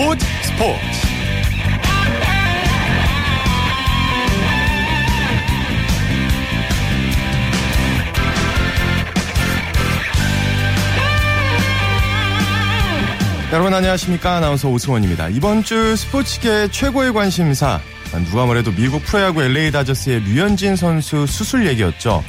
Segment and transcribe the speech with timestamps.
[0.00, 0.26] 스포츠.
[0.44, 0.80] 스포츠
[13.52, 14.36] 여러분 안녕하십니까?
[14.36, 15.28] 아나운서 오승원입니다.
[15.28, 17.82] 이번 주 스포츠계 최고의 관심사
[18.18, 22.24] 누가 뭐래도 미국 프로야구 LA 다저스의 류현진 선수 수술 얘기였죠.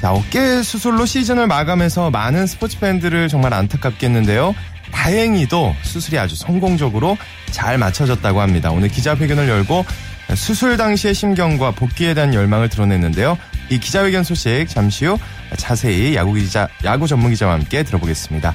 [0.00, 4.54] 자, 어깨 수술로 시즌을 마감해서 많은 스포츠 팬들을 정말 안타깝게 했는데요.
[4.92, 7.18] 다행히도 수술이 아주 성공적으로
[7.50, 8.70] 잘 맞춰졌다고 합니다.
[8.70, 9.84] 오늘 기자회견을 열고
[10.34, 13.36] 수술 당시의 심경과 복귀에 대한 열망을 드러냈는데요.
[13.70, 15.18] 이 기자회견 소식 잠시 후
[15.56, 18.54] 자세히 야구 기자, 야구 전문 기자와 함께 들어보겠습니다.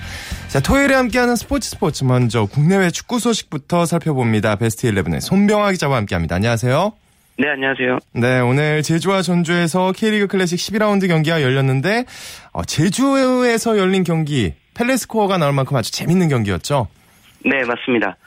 [0.50, 4.56] 자, 토요일에 함께하는 스포츠 스포츠 먼저 국내외 축구 소식부터 살펴봅니다.
[4.56, 6.38] 베스트 11의 손병화 기자와 함께합니다.
[6.38, 6.92] 안녕하세요.
[7.38, 8.00] 네, 안녕하세요.
[8.16, 12.06] 네, 오늘 제주와 전주에서 K리그 클래식 12라운드 경기가 열렸는데
[12.52, 16.88] 어, 제주에서 열린 경기 펠레 스코어가 나올 만큼 아주 재밌는 경기였죠.
[17.46, 18.18] 네, 맞습니다.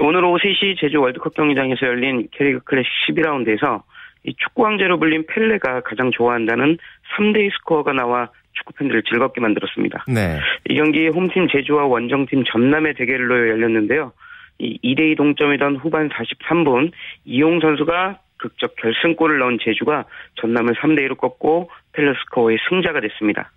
[0.00, 3.80] 오늘 오후 3시 제주 월드컵 경기장에서 열린 K리그 클래식 12라운드에서
[4.24, 6.76] 이 축구 황제로 불린 펠레가 가장 좋아한다는
[7.16, 8.28] 3대2 스코어가 나와
[8.60, 10.04] 축구 팬들을 즐겁게 만들었습니다.
[10.08, 10.38] 네.
[10.68, 14.12] 이 경기 홈팀 제주와 원정팀 전남의 대결로 열렸는데요.
[14.58, 16.92] 이 2대2 동점이던 후반 43분
[17.24, 20.04] 이용 선수가 극적 결승골을 넣은 제주가
[20.40, 23.52] 전남을 3대2로 꺾고 펠레스코어의 승자가 됐습니다.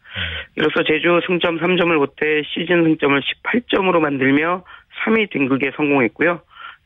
[0.55, 4.63] 이로써 제주 승점 3점을 못해 시즌 승점을 18점으로 만들며
[5.05, 6.41] 3위 등극에 성공했고요.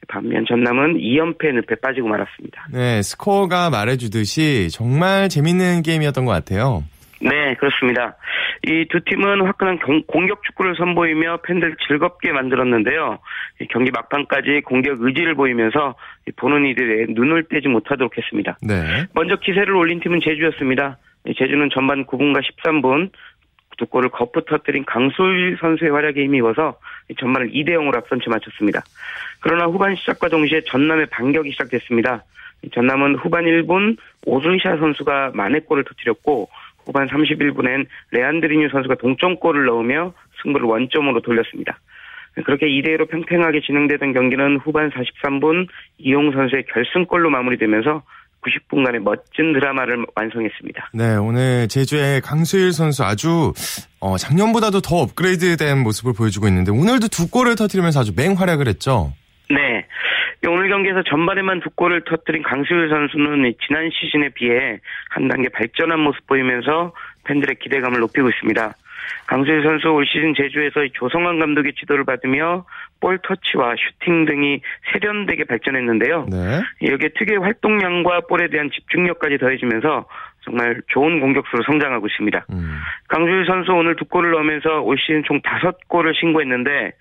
[0.07, 2.67] 반면 전남은 2연패 늪에 빠지고 말았습니다.
[2.71, 6.83] 네, 스코어가 말해주듯이 정말 재밌는 게임이었던 것 같아요.
[7.21, 8.15] 네, 그렇습니다.
[8.65, 13.19] 이 두 팀은 화끈한 공격 축구를 선보이며 팬들 즐겁게 만들었는데요.
[13.69, 15.95] 경기 막판까지 공격 의지를 보이면서
[16.35, 18.57] 보는 이들의 눈을 떼지 못하도록 했습니다.
[18.61, 19.05] 네.
[19.13, 20.97] 먼저 기세를 올린 팀은 제주였습니다.
[21.37, 23.11] 제주는 전반 9분과 13분
[23.77, 26.77] 두 골을 거푸 터뜨린 강수일 선수의 활약에 힘입어서
[27.19, 28.81] 전반을 2대 0으로 앞선 채 마쳤습니다.
[29.39, 32.23] 그러나 후반 시작과 동시에 전남의 반격이 시작됐습니다.
[32.73, 36.49] 전남은 후반 1분 오르샤 선수가 만회골을 터뜨렸고
[36.87, 41.79] 후반 31분엔 레안드리뉴 선수가 동점골을 넣으며 승부를 원점으로 돌렸습니다.
[42.45, 48.03] 그렇게 2대1로 팽팽하게 진행되던 경기는 후반 43분 이용 선수의 결승골로 마무리되면서
[48.41, 50.91] 90분간의 멋진 드라마를 완성했습니다.
[50.93, 53.53] 네, 오늘 제주의 강수일 선수 아주
[53.99, 59.11] 어, 작년보다도 더 업그레이드된 모습을 보여주고 있는데 오늘도 두 골을 터뜨리면서 아주 맹활약을 했죠.
[59.49, 59.85] 네.
[60.45, 66.25] 오늘 경기에서 전반에만 두 골을 터뜨린 강수일 선수는 지난 시즌에 비해 한 단계 발전한 모습
[66.27, 66.93] 보이면서
[67.25, 68.73] 팬들의 기대감을 높이고 있습니다.
[69.25, 72.65] 강수일 선수 올 시즌 제주에서 조성환 감독의 지도를 받으며
[72.99, 74.61] 볼 터치와 슈팅 등이
[74.91, 76.27] 세련되게 발전했는데요.
[76.29, 76.61] 네.
[76.89, 80.05] 여기에 특유의 활동량과 볼에 대한 집중력까지 더해지면서
[80.47, 82.45] 정말 좋은 공격수로 성장하고 있습니다.
[82.51, 82.79] 음.
[83.09, 86.93] 강주일 선수 오늘 두 골을 넣으면서 올 시즌 총 다섯 골을 신고했는데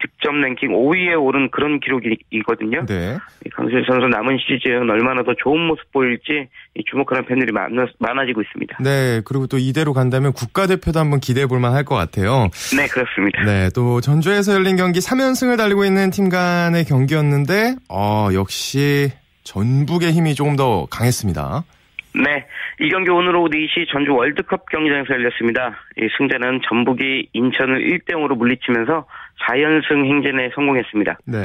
[0.00, 2.86] 득점 랭킹 5위에 오른 그런 기록이거든요.
[2.86, 3.16] 네.
[3.54, 6.48] 강주일 선수 남은 시즌 얼마나 더 좋은 모습 보일지
[6.90, 8.78] 주목하는 팬들이 많아 지고 있습니다.
[8.82, 12.48] 네, 그리고 또 이대로 간다면 국가대표도 한번 기대해 볼 만할 것 같아요.
[12.76, 13.44] 네, 그렇습니다.
[13.44, 19.10] 네, 또 전주에서 열린 경기 3연승을 달리고 있는 팀 간의 경기였는데 어, 역시
[19.44, 21.64] 전북의 힘이 조금 더 강했습니다.
[22.14, 22.46] 네.
[22.80, 25.76] 이 경기 오늘 오후 4시 전주 월드컵 경기장에서 열렸습니다.
[25.96, 29.06] 이 승자는 전북이 인천을 1대0으로 물리치면서
[29.46, 31.18] 4연승 행진에 성공했습니다.
[31.26, 31.36] 네.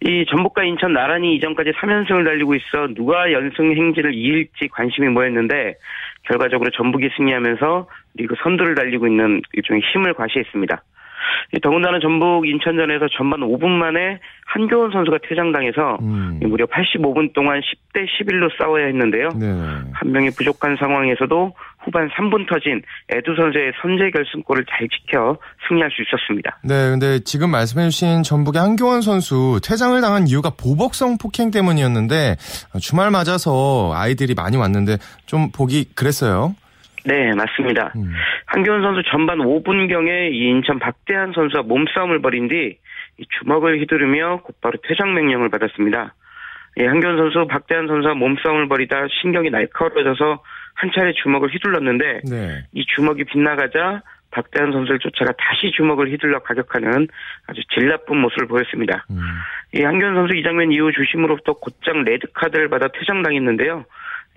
[0.00, 5.74] 이 전북과 인천 나란히 이전까지 3연승을 달리고 있어 누가 연승 행진을 이을지 관심이 모였는데
[6.22, 10.82] 결과적으로 전북이 승리하면서 리그 선두를 달리고 있는 일종의 힘을 과시했습니다.
[11.62, 16.40] 더군다나 전북 인천전에서 전반 5분 만에 한교원 선수가 퇴장당해서 음.
[16.44, 19.30] 무려 85분 동안 10대 11로 싸워야 했는데요.
[19.38, 19.46] 네.
[19.92, 21.52] 한 명이 부족한 상황에서도
[21.84, 25.36] 후반 3분 터진 에두 선수의 선제 결승골을 잘 지켜
[25.68, 26.58] 승리할 수 있었습니다.
[26.62, 32.36] 네, 근데 지금 말씀해주신 전북의 한교원 선수 퇴장을 당한 이유가 보복성 폭행 때문이었는데
[32.80, 36.54] 주말 맞아서 아이들이 많이 왔는데 좀 보기 그랬어요.
[37.06, 37.92] 네, 맞습니다.
[37.96, 38.12] 음.
[38.46, 42.78] 한교원 선수 전반 5분경에 인천 박대한 선수와 몸싸움을 벌인 뒤
[43.38, 46.14] 주먹을 휘두르며 곧바로 퇴장 명령을 받았습니다.
[46.78, 50.42] 예, 한교원 선수, 박대한 선수와 몸싸움을 벌이다 신경이 날카로워져서
[50.74, 52.64] 한 차례 주먹을 휘둘렀는데 네.
[52.72, 57.08] 이 주먹이 빗나가자 박대한 선수를 쫓아가 다시 주먹을 휘둘러 가격하는
[57.46, 59.06] 아주 질 나쁜 모습을 보였습니다.
[59.10, 59.16] 음.
[59.74, 63.84] 이 한교원 선수 이 장면 이후 주심으로부터 곧장 레드카드를 받아 퇴장당했는데요.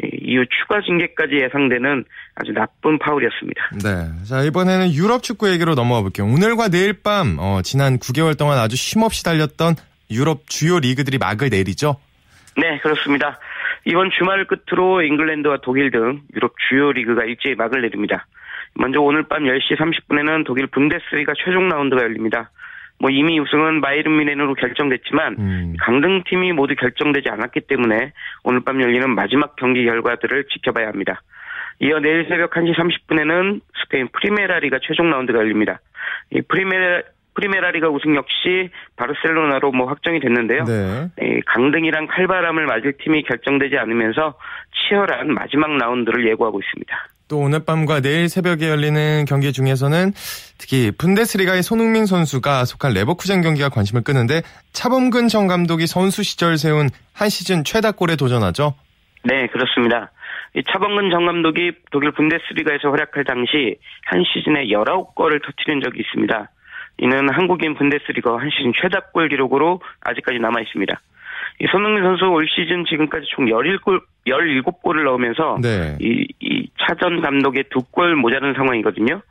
[0.04, 2.06] 이후 추가 징계까지 예상되는
[2.36, 3.69] 아주 나쁜 파울이었습니다.
[3.84, 4.25] 네.
[4.25, 6.25] 자, 이번에는 유럽 축구 얘기로 넘어가 볼게요.
[6.28, 9.75] 오늘과 내일 밤, 어, 지난 9개월 동안 아주 쉼없이 달렸던
[10.12, 11.98] 유럽 주요 리그들이 막을 내리죠?
[12.57, 13.40] 네, 그렇습니다.
[13.86, 18.25] 이번 주말을 끝으로 잉글랜드와 독일 등 유럽 주요 리그가 일제히 막을 내립니다.
[18.75, 22.52] 먼저 오늘 밤 10시 30분에는 독일 분데스리가 최종 라운드가 열립니다.
[23.00, 25.75] 뭐 이미 우승은 바이에른 뮌헨으로 결정됐지만 음.
[25.80, 28.12] 강등팀이 모두 결정되지 않았기 때문에
[28.44, 31.22] 오늘 밤 열리는 마지막 경기 결과들을 지켜봐야 합니다.
[31.80, 35.80] 이어 내일 새벽 1시 30분에는 스페인 프리메라리가 최종 라운드가 열립니다.
[36.31, 37.01] 이 프리메라
[37.36, 40.66] 프리메라리가 우승 역시 바르셀로나로 뭐 확정이 됐는데요.
[40.66, 41.40] 네.
[41.45, 44.38] 강등이랑 칼바람을 맞을 팀이 결정되지 않으면서
[44.74, 47.07] 치열한 마지막 라운드를 예고하고 있습니다.
[47.30, 50.12] 또 오늘 밤과 내일 새벽에 열리는 경기 중에서는
[50.58, 54.42] 특히 분데스리가의 손흥민 선수가 속한 레버쿠젠 경기가 관심을 끄는데
[54.74, 58.74] 차범근 전 감독이 선수 시절 세운 한 시즌 최다골에 도전하죠.
[59.24, 60.12] 네, 그렇습니다.
[60.56, 66.50] 이 차범근 전 감독이 독일 분데스리가에서 활약할 당시 한 시즌에 19골을 터뜨린 적이 있습니다.
[66.98, 71.00] 이는 한국인 분데스리가 한 시즌 최다골 기록으로 아직까지 남아 있습니다.
[71.61, 75.97] 이 손흥민 선수 올 시즌 지금까지 총 17골, 17골을 넣으면서 네.
[76.00, 79.21] 이, 이 차전 감독의 두 골 모자른 상황이거든요.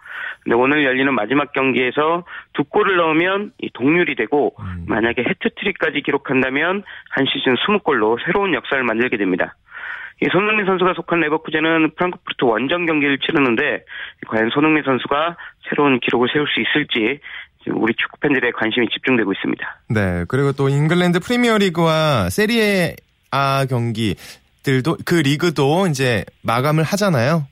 [0.44, 4.84] 근데 오늘 열리는 마지막 경기에서 두 골을 넣으면 이 동률이 되고 음.
[4.88, 9.54] 만약에 해트트릭까지 기록한다면 한 시즌 20골로 새로운 역사를 만들게 됩니다.
[10.20, 13.84] 이 손흥민 선수가 속한 레버쿠젠은 프랑크푸르트 원정 경기를 치르는데
[14.26, 15.36] 과연 손흥민 선수가
[15.68, 17.20] 새로운 기록을 세울 수 있을지
[17.72, 19.80] 우리 축구 팬들의 관심이 집중되고 있습니다.
[19.90, 22.94] 네, 그리고 또 잉글랜드 프리미어리그와 세리에
[23.34, 27.46] A 경기들도 그 리그도 이제 마감을 하잖아요.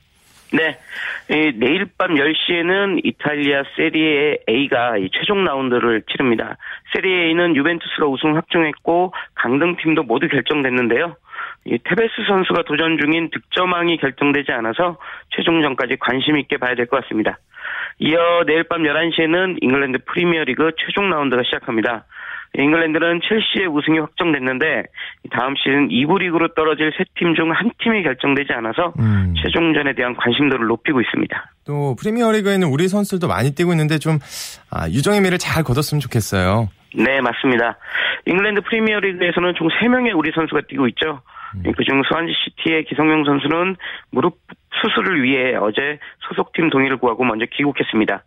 [0.53, 0.79] 네.
[1.27, 6.55] 내일 밤 10시에는 이탈리아 세리에 A가 최종 라운드를 치릅니다.
[6.95, 11.17] 세리에 A는 유벤투스가 우승 확정했고 강등팀도 모두 결정됐는데요.
[11.65, 14.97] 이 테베스 선수가 도전 중인 득점왕이 결정되지 않아서
[15.35, 17.37] 최종전까지 관심 있게 봐야 될 것 같습니다.
[17.99, 22.05] 이어 내일 밤 11시에는 잉글랜드 프리미어리그 최종 라운드가 시작합니다.
[22.57, 24.83] 잉글랜드는 첼시의 우승이 확정됐는데
[25.31, 29.33] 다음 시즌 2부 리그로 떨어질 세 팀 중 한 팀이 결정되지 않아서 음.
[29.43, 31.51] 최종전에 대한 관심도를 높이고 있습니다.
[31.65, 34.19] 또 프리미어리그에는 우리 선수들도 많이 뛰고 있는데 좀
[34.71, 36.69] 아, 유종의 미를 잘 거뒀으면 좋겠어요.
[36.95, 37.77] 네, 맞습니다.
[38.25, 41.21] 잉글랜드 프리미어리그에서는 총 3명의 우리 선수가 뛰고 있죠.
[41.55, 41.71] 음.
[41.71, 43.75] 그중 스완지 시티의 기성용 선수는
[44.11, 44.37] 무릎
[44.81, 48.23] 수술을 위해 어제 소속팀 동의를 구하고 먼저 귀국했습니다.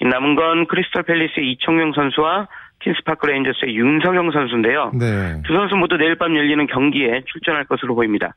[0.00, 2.48] 남은 건 크리스탈 팰리스의 이청용 선수와
[2.80, 4.92] 퀸스파크 레인저스의 윤석영 선수인데요.
[4.98, 5.42] 네.
[5.44, 8.34] 두 선수 모두 내일 밤 열리는 경기에 출전할 것으로 보입니다.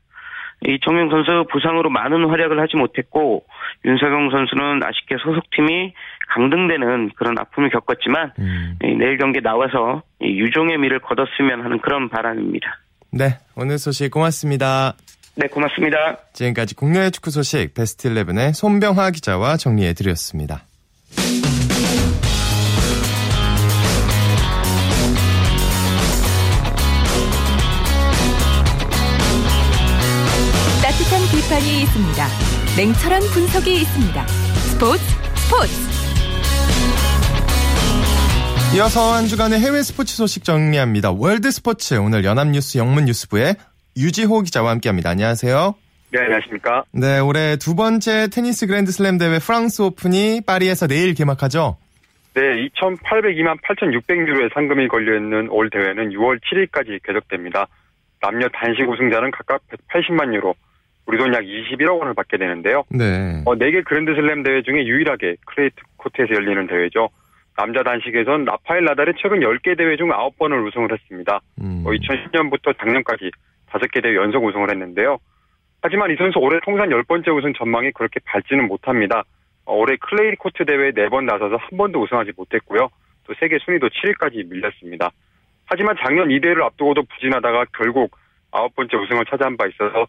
[0.66, 3.44] 이청용 선수 부상으로 많은 활약을 하지 못했고
[3.84, 5.94] 윤석영 선수는 아쉽게 소속팀이
[6.28, 8.78] 강등되는 그런 아픔을 겪었지만 음.
[8.80, 12.78] 내일 경기에 나와서 유종의 미를 거뒀으면 하는 그런 바람입니다.
[13.16, 14.96] 네, 오늘 소식 고맙습니다.
[15.36, 16.18] 네, 고맙습니다.
[16.32, 20.64] 지금까지 국내 축구 소식 베스트 11의 손병화 기자와 정리해 드렸습니다.
[30.82, 32.26] 따뜻한 비판이 있습니다.
[32.76, 34.26] 냉철한 분석이 있습니다.
[34.26, 35.02] 스포츠
[35.36, 35.93] 스포츠
[38.76, 41.12] 이어서 한 주간의 해외 스포츠 소식 정리합니다.
[41.12, 43.54] 월드 스포츠 오늘 연합뉴스 영문 뉴스부의
[43.96, 45.10] 유지호 기자와 함께합니다.
[45.10, 45.74] 안녕하세요.
[46.10, 46.84] 네, 안녕하십니까.
[46.92, 51.76] 네, 올해 두 번째 테니스 그랜드슬램 대회 프랑스 오픈이 파리에서 내일 개막하죠.
[52.34, 57.68] 네, 2,802만 8,600유로의 상금이 걸려있는 올 대회는 6월 7일까지 계속됩니다.
[58.20, 60.54] 남녀 단식 우승자는 각각 180만 유로,
[61.06, 62.82] 우리 돈 약 21억 원을 받게 되는데요.
[62.90, 63.40] 네.
[63.44, 67.08] 어, 4개 그랜드슬램 대회 중에 유일하게 클레이 코트에서 열리는 대회죠.
[67.56, 71.40] 남자 단식에선 라파엘 나달이 최근 10개 대회 중 9번을 우승을 했습니다.
[71.60, 71.84] 음.
[71.84, 73.30] 2010년부터 어, 작년까지
[73.70, 75.18] 5개 대회 연속 우승을 했는데요.
[75.82, 79.22] 하지만 이 선수 올해 통산 10번째 우승 전망이 그렇게 밝지는 못합니다.
[79.66, 82.88] 어, 올해 클레이 코트 대회에 4번 나서서 한 번도 우승하지 못했고요.
[83.26, 85.10] 또 세계 순위도 7위까지 밀렸습니다.
[85.66, 88.16] 하지만 작년 이 대회를 앞두고도 부진하다가 결국
[88.50, 90.06] 9번째 우승을 차지한 바 있어서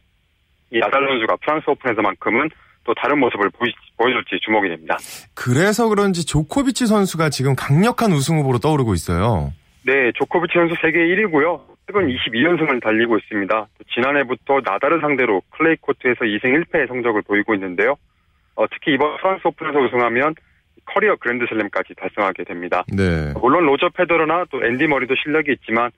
[0.71, 2.49] 이 나달 선수가 프랑스 오픈에서만큼은
[2.85, 4.97] 또 다른 모습을 보이, 보여줄지 주목이 됩니다.
[5.33, 9.51] 그래서 그런지 조코비치 선수가 지금 강력한 우승 후보로 떠오르고 있어요.
[9.85, 11.59] 네, 조코비치 선수 세계 1위고요.
[11.87, 13.67] 최근 22연승을 달리고 있습니다.
[13.93, 17.95] 지난해부터 나달을 상대로 클레이 코트에서 2승 1패의 성적을 보이고 있는데요.
[18.55, 20.33] 어, 특히 이번 프랑스 오픈에서 우승하면
[20.85, 22.83] 커리어 그랜드슬램까지 달성하게 됩니다.
[22.87, 23.33] 네.
[23.39, 25.91] 물론 로저 페더러나 또 앤디 머리도 실력이 있지만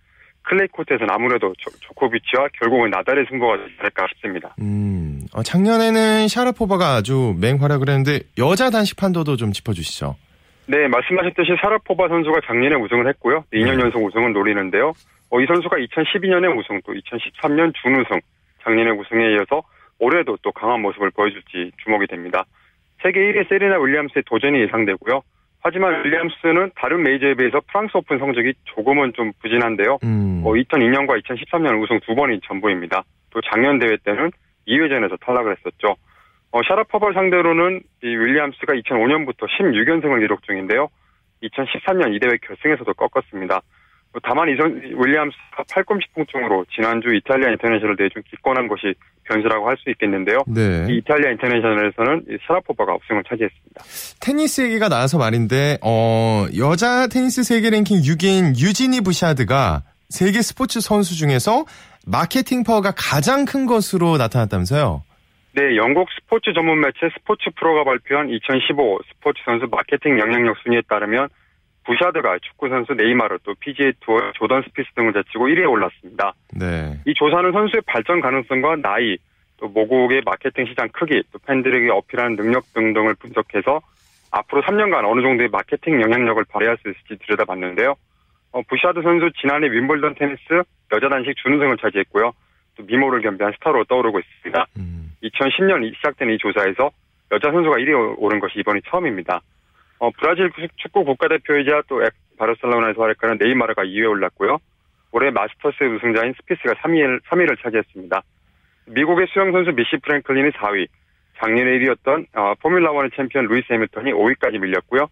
[0.48, 4.56] 클레이 코트에서는 아무래도 조, 코비치와 결국은 나달의 승부가 될까 싶습니다.
[4.62, 10.16] 음, 어, 작년에는 샤라포바가 아주 맹활약을 했는데 여자 단식 판도도 좀 짚어주시죠.
[10.68, 13.44] 네, 말씀하셨듯이 샤라포바 선수가 작년에 우승을 했고요.
[13.54, 14.94] 2년 연속 우승을 노리는데요.
[15.30, 18.20] 어, 이 선수가 2012년에 우승, 또 2013년 준우승,
[18.64, 19.64] 작년에 우승에 이어서
[20.00, 22.46] 올해도 또 강한 모습을 보여줄지 주목이 됩니다.
[23.04, 25.22] 세계 1위 세리나 윌리엄스의 도전이 예상되고요.
[25.68, 29.98] 하지만 윌리엄스는 다른 메이저에 비해서 프랑스 오픈 성적이 조금은 좀 부진한데요.
[30.02, 30.42] 음.
[30.46, 33.04] 어, 2002년과 2013년 우승 두 번이 전부입니다.
[33.32, 34.32] 또 작년 대회 때는
[34.66, 35.98] 2회전에서 탈락을 했었죠.
[36.52, 40.88] 어, 샤라퍼벌 상대로는 이 윌리엄스가 2005년부터 16연승을 기록 중인데요.
[41.44, 43.60] 2013년 이 대회 결승에서도 꺾었습니다.
[44.24, 48.94] 다만 이 세리나 윌리엄스가 팔꿈치 통증으로 지난주 이탈리아 인터내셔널 대회 중 기권한 것이
[49.26, 50.40] 변수라고 할 수 있겠는데요.
[50.48, 50.88] 네.
[50.90, 53.84] 이 이탈리아 인터내셔널에서는 샤라포바가 우승을 차지했습니다.
[54.22, 61.16] 테니스 얘기가 나와서 말인데 어 여자 테니스 세계 랭킹 6위인 유지니 부샤드가 세계 스포츠 선수
[61.16, 61.66] 중에서
[62.08, 65.04] 마케팅 파워가 가장 큰 것으로 나타났다면서요?
[65.54, 71.28] 네, 영국 스포츠 전문 매체 스포츠 프로가 발표한 2015 스포츠 선수 마케팅 영향력 순위에 따르면
[71.88, 76.34] 부샤드가 축구 선수 네이마르 또 PGA 투어 조던 스피스 등을 제치고 1위에 올랐습니다.
[76.54, 77.00] 네.
[77.06, 79.18] 이 조사는 선수의 발전 가능성과 나이,
[79.56, 83.80] 또 모국의 마케팅 시장 크기, 또 팬들에게 어필하는 능력 등등을 분석해서
[84.32, 87.96] 앞으로 3년간 어느 정도의 마케팅 영향력을 발휘할 수 있을지 들여다봤는데요.
[88.52, 92.34] 어, 부샤드 선수 지난해 윔블던 테니스 여자 단식 준우승을 차지했고요.
[92.76, 94.66] 또 미모를 겸비한 스타로 떠오르고 있습니다.
[94.78, 95.12] 음.
[95.24, 96.92] 2010년 시작된 이 조사에서
[97.32, 99.42] 여자 선수가 1위에 오른 것이 이번이 처음입니다.
[100.00, 102.02] 어, 브라질 축구 국가대표이자 또
[102.38, 104.58] 바르셀로나에서 활약하는 네이마르가 2위에 올랐고요.
[105.12, 108.22] 올해 마스터스 우승자인 스피스가 3위를, 3위를 차지했습니다.
[108.88, 110.88] 미국의 수영 선수 미시 프랭클린이 4위,
[111.40, 115.08] 작년에 1위였던 어, 포뮬라1의 챔피언 루이스 해밀턴이 5위까지 밀렸고요.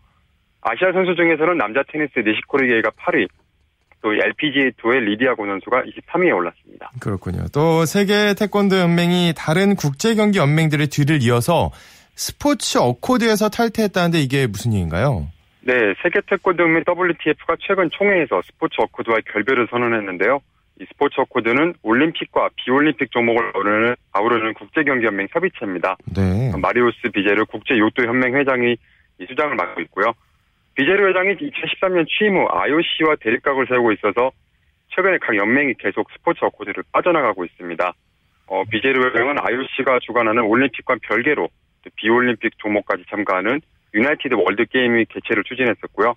[0.62, 3.28] 아시아 선수 중에서는 남자 테니스 니시코리 케이가 8위,
[4.02, 6.92] 또 LPGA 투어의 리디아 고 선수가 23위에 올랐습니다.
[7.00, 7.46] 그렇군요.
[7.52, 11.72] 또 세계 태권도 연맹이 다른 국제 경기 연맹들의 뒤를 이어서
[12.16, 15.28] 스포츠 어코드에서 탈퇴했다는데 이게 무슨 얘기인가요?
[15.62, 20.40] 네, 세계 태권도 연맹 WTF가 최근 총회에서 스포츠 어코드와 결별을 선언했는데요.
[20.80, 25.98] 이 스포츠 어코드는 올림픽과 비올림픽 종목을 아우르는, 아우르는 국제경기연맹 협의체입니다.
[26.16, 26.52] 네.
[26.58, 28.76] 마리우스 비제르 국제요토연맹 회장이
[29.20, 30.14] 이 수장을 맡고 있고요.
[30.76, 34.32] 비제르 회장이 2013년 취임 후 IOC와 대립각을 세우고 있어서
[34.90, 37.94] 최근에 각 연맹이 계속 스포츠 어코드를 빠져나가고 있습니다.
[38.48, 41.48] 어, 비제르 회장은 IOC가 주관하는 올림픽과 별개로
[41.96, 43.62] 비올림픽 종목까지 참가하는
[43.94, 46.16] 유나이티드 월드 게임의 개최를 추진했었고요.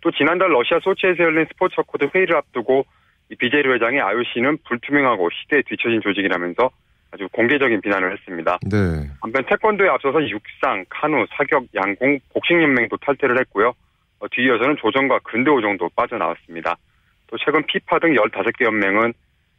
[0.00, 2.84] 또 지난달 러시아 소치에서 열린 스포츠 어코드 회의를 앞두고
[3.30, 6.70] 이 비제르 회장이 IOC는 불투명하고 시대에 뒤처진 조직이라면서
[7.10, 8.58] 아주 공개적인 비난을 했습니다.
[8.70, 9.08] 네.
[9.22, 13.72] 한편 태권도에 앞서서 육상, 카누, 사격, 양궁, 복싱연맹도 탈퇴를 했고요.
[14.18, 16.76] 어, 뒤이어서는 조정과 근대오종도 빠져나왔습니다.
[17.28, 19.14] 또 최근 피파 등 15개 연맹은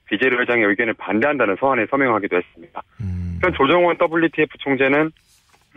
[0.05, 2.83] 비제르 회장의 의견에 반대한다는 서한에 서명하기도 했습니다.
[3.01, 3.39] 음.
[3.41, 5.11] 한편 조정원 WTF 총재는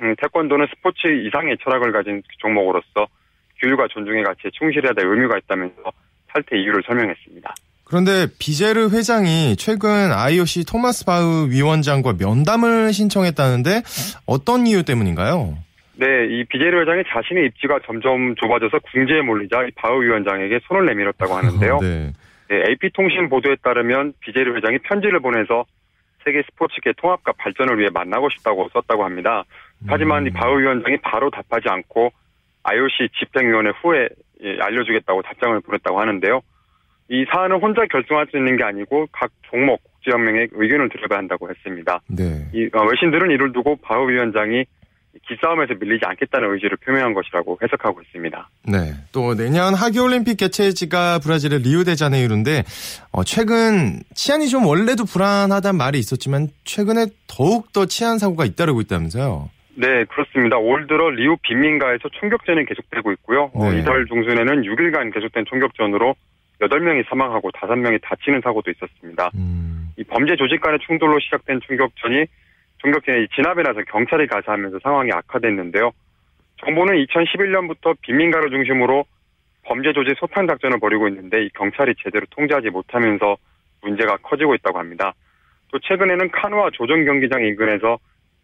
[0.01, 3.07] 음, 태권도는 스포츠 이상의 철학을 가진 종목으로서
[3.61, 5.93] 규율과 존중의 가치에 충실해야 될 의무가 있다면서
[6.29, 7.55] 탈퇴 이유를 설명했습니다.
[7.85, 13.83] 그런데 비제르 회장이 최근 IOC 토마스 바흐 위원장과 면담을 신청했다는데
[14.27, 15.57] 어떤 이유 때문인가요?
[15.97, 21.35] 네, 이 비제르 회장이 자신의 입지가 점점 좁아져서 궁지에 몰리자 이 바흐 위원장에게 손을 내밀었다고
[21.35, 21.79] 하는데요.
[21.81, 22.13] 네.
[22.51, 25.65] 네, AP통신 보도에 따르면 비제르 회장이 편지를 보내서
[26.25, 29.45] 세계 스포츠계 통합과 발전을 위해 만나고 싶다고 썼다고 합니다.
[29.87, 32.11] 하지만 이 바흐 위원장이 바로 답하지 않고
[32.63, 34.09] IOC 집행위원회 후에
[34.43, 36.41] 예, 알려주겠다고 답장을 보냈다고 하는데요.
[37.11, 42.01] 이 사안은 혼자 결정할 수 있는 게 아니고 각 종목 국제연맹의 의견을 들어봐야 한다고 했습니다.
[42.09, 42.49] 네.
[42.53, 44.65] 이 어, 외신들은 이를 두고 바흐 위원장이
[45.27, 48.51] 기싸움에서 밀리지 않겠다는 의지를 표명한 것이라고 해석하고 있습니다.
[48.69, 48.95] 네.
[49.11, 52.65] 또 내년 하계올림픽 개최지가 브라질의 리우데자네이루인데
[53.13, 59.51] 어, 최근 치안이 좀 원래도 불안하다는 말이 있었지만 최근에 더욱 더 치안 사고가 잇따르고 있다면서요.
[59.79, 60.59] 네, 그렇습니다.
[60.59, 63.53] 올 들어 리우 빈민가에서 총격전이 계속되고 있고요.
[63.55, 63.79] 어, 네.
[63.79, 66.17] 이달 중순에는 6일간 계속된 총격전으로
[66.61, 69.31] 8명이 사망하고 5명이 다치는 사고도 있었습니다.
[69.37, 69.93] 음.
[69.97, 72.27] 이 범죄 조직 간의 충돌로 시작된 총격전이
[72.79, 75.93] 총격전에 진압에 나서 경찰이 가세하면서 상황이 악화됐는데요.
[76.65, 79.05] 정부는 2011년부터 빈민가를 중심으로
[79.63, 83.37] 범죄 조직 소탕 작전을 벌이고 있는데 이 경찰이 제대로 통제하지 못하면서
[83.83, 85.15] 문제가 커지고 있다고 합니다.
[85.71, 87.99] 또 최근에는 카누와 조정 경기장 인근에서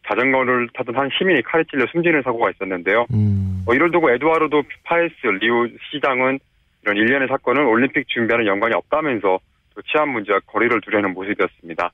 [0.07, 3.07] 자전거를 타던 한 시민이 칼에 찔려 숨지는 사고가 있었는데요.
[3.13, 3.65] 음.
[3.67, 6.39] 어, 이를 두고 에두아르도 파에스 리우 시장은
[6.83, 9.39] 이런 일련의 사건은 올림픽 준비와는 연관이 없다면서
[9.75, 11.91] 또 치안 문제와 거리를 두려는 모습이었습니다.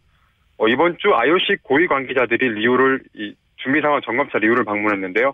[0.59, 5.33] 어, 이번 주 IOC 고위 관계자들이 리우를 이 준비 상황 점검차 리우를 방문했는데요.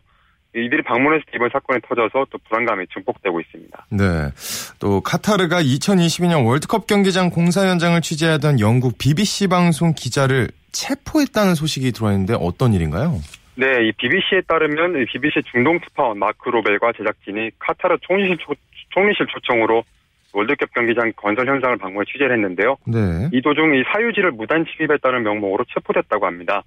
[0.55, 3.87] 이들이 방문해서 이번 사건이 터져서 또 불안감이 증폭되고 있습니다.
[3.91, 4.31] 네.
[4.79, 12.35] 또 카타르가 2022년 월드컵 경기장 공사 현장을 취재하던 영국 BBC 방송 기자를 체포했다는 소식이 들어왔는데
[12.39, 13.21] 어떤 일인가요?
[13.57, 18.53] 네, 이 BBC에 따르면 이 BBC 중동 특파원 마크 로벨과 제작진이 카타르 총리실, 초,
[18.91, 19.83] 총리실 초청으로
[20.35, 22.77] 월드컵 경기장 건설 현장을 방문해 취재를 했는데요.
[22.87, 23.31] 네.
[23.33, 26.63] 이 도중 이 사유지를 무단 침입했다는 명목으로 체포됐다고 합니다.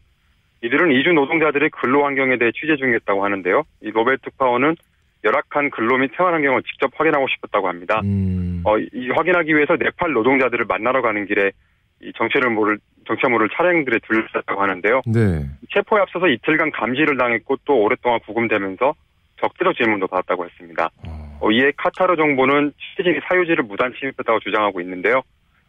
[0.63, 3.63] 이들은 이주 노동자들의 근로 환경에 대해 취재 중이었다고 하는데요.
[3.83, 4.75] 이 로벨 특파원은
[5.23, 8.01] 열악한 근로 및 생활 환경을 직접 확인하고 싶었다고 합니다.
[8.03, 8.61] 음.
[8.65, 11.51] 어, 이 확인하기 위해서 네팔 노동자들을 만나러 가는 길에
[12.01, 15.01] 이 정체를 모를 정체 모를 차량들에 둘러쌌다고 하는데요.
[15.07, 15.45] 네.
[15.73, 18.93] 체포에 앞서서 이틀간 감시를 당했고 또 오랫동안 구금되면서
[19.41, 20.89] 적대적 질문도 받았다고 했습니다.
[21.07, 21.37] 어.
[21.41, 25.21] 어, 이에 카타르 정부는 취재진이 사유지를 무단 침입했다고 주장하고 있는데요.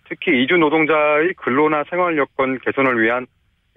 [0.08, 3.26] 특히 이주 노동자의 근로나 생활 여건 개선을 위한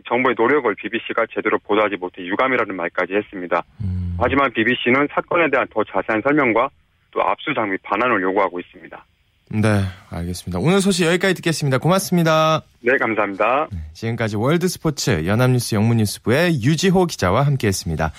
[0.07, 3.63] 정부의 노력을 BBC가 제대로 보도하지 못해 유감이라는 말까지 했습니다.
[3.81, 4.17] 음.
[4.19, 6.69] 하지만 BBC는 사건에 대한 더 자세한 설명과
[7.12, 9.05] 또 압수 장비 반환을 요구하고 있습니다.
[9.50, 10.59] 네, 알겠습니다.
[10.59, 11.77] 오늘 소식 여기까지 듣겠습니다.
[11.77, 12.62] 고맙습니다.
[12.81, 13.67] 네, 감사합니다.
[13.93, 18.12] 지금까지 월드스포츠 연합뉴스 영문뉴스부의 유지호 기자와 함께했습니다.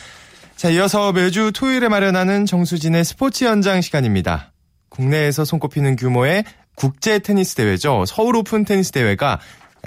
[0.57, 4.53] 자, 이어서 매주 토요일에 마련하는 정수진의 스포츠 현장 시간입니다.
[4.89, 6.45] 국내에서 손꼽히는 규모의
[6.77, 8.05] 국제 테니스 대회죠.
[8.07, 9.41] 서울 오픈 테니스 대회가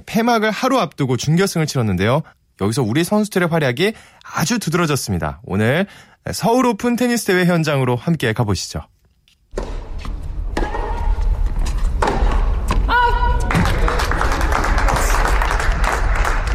[0.05, 2.21] 폐막을 하루 앞두고 준결승을 치렀는데요.
[2.59, 3.93] 여기서 우리 선수들의 활약이
[4.35, 5.41] 아주 두드러졌습니다.
[5.43, 5.87] 오늘
[6.33, 8.81] 서울 오픈 테니스 대회 현장으로 함께 가보시죠.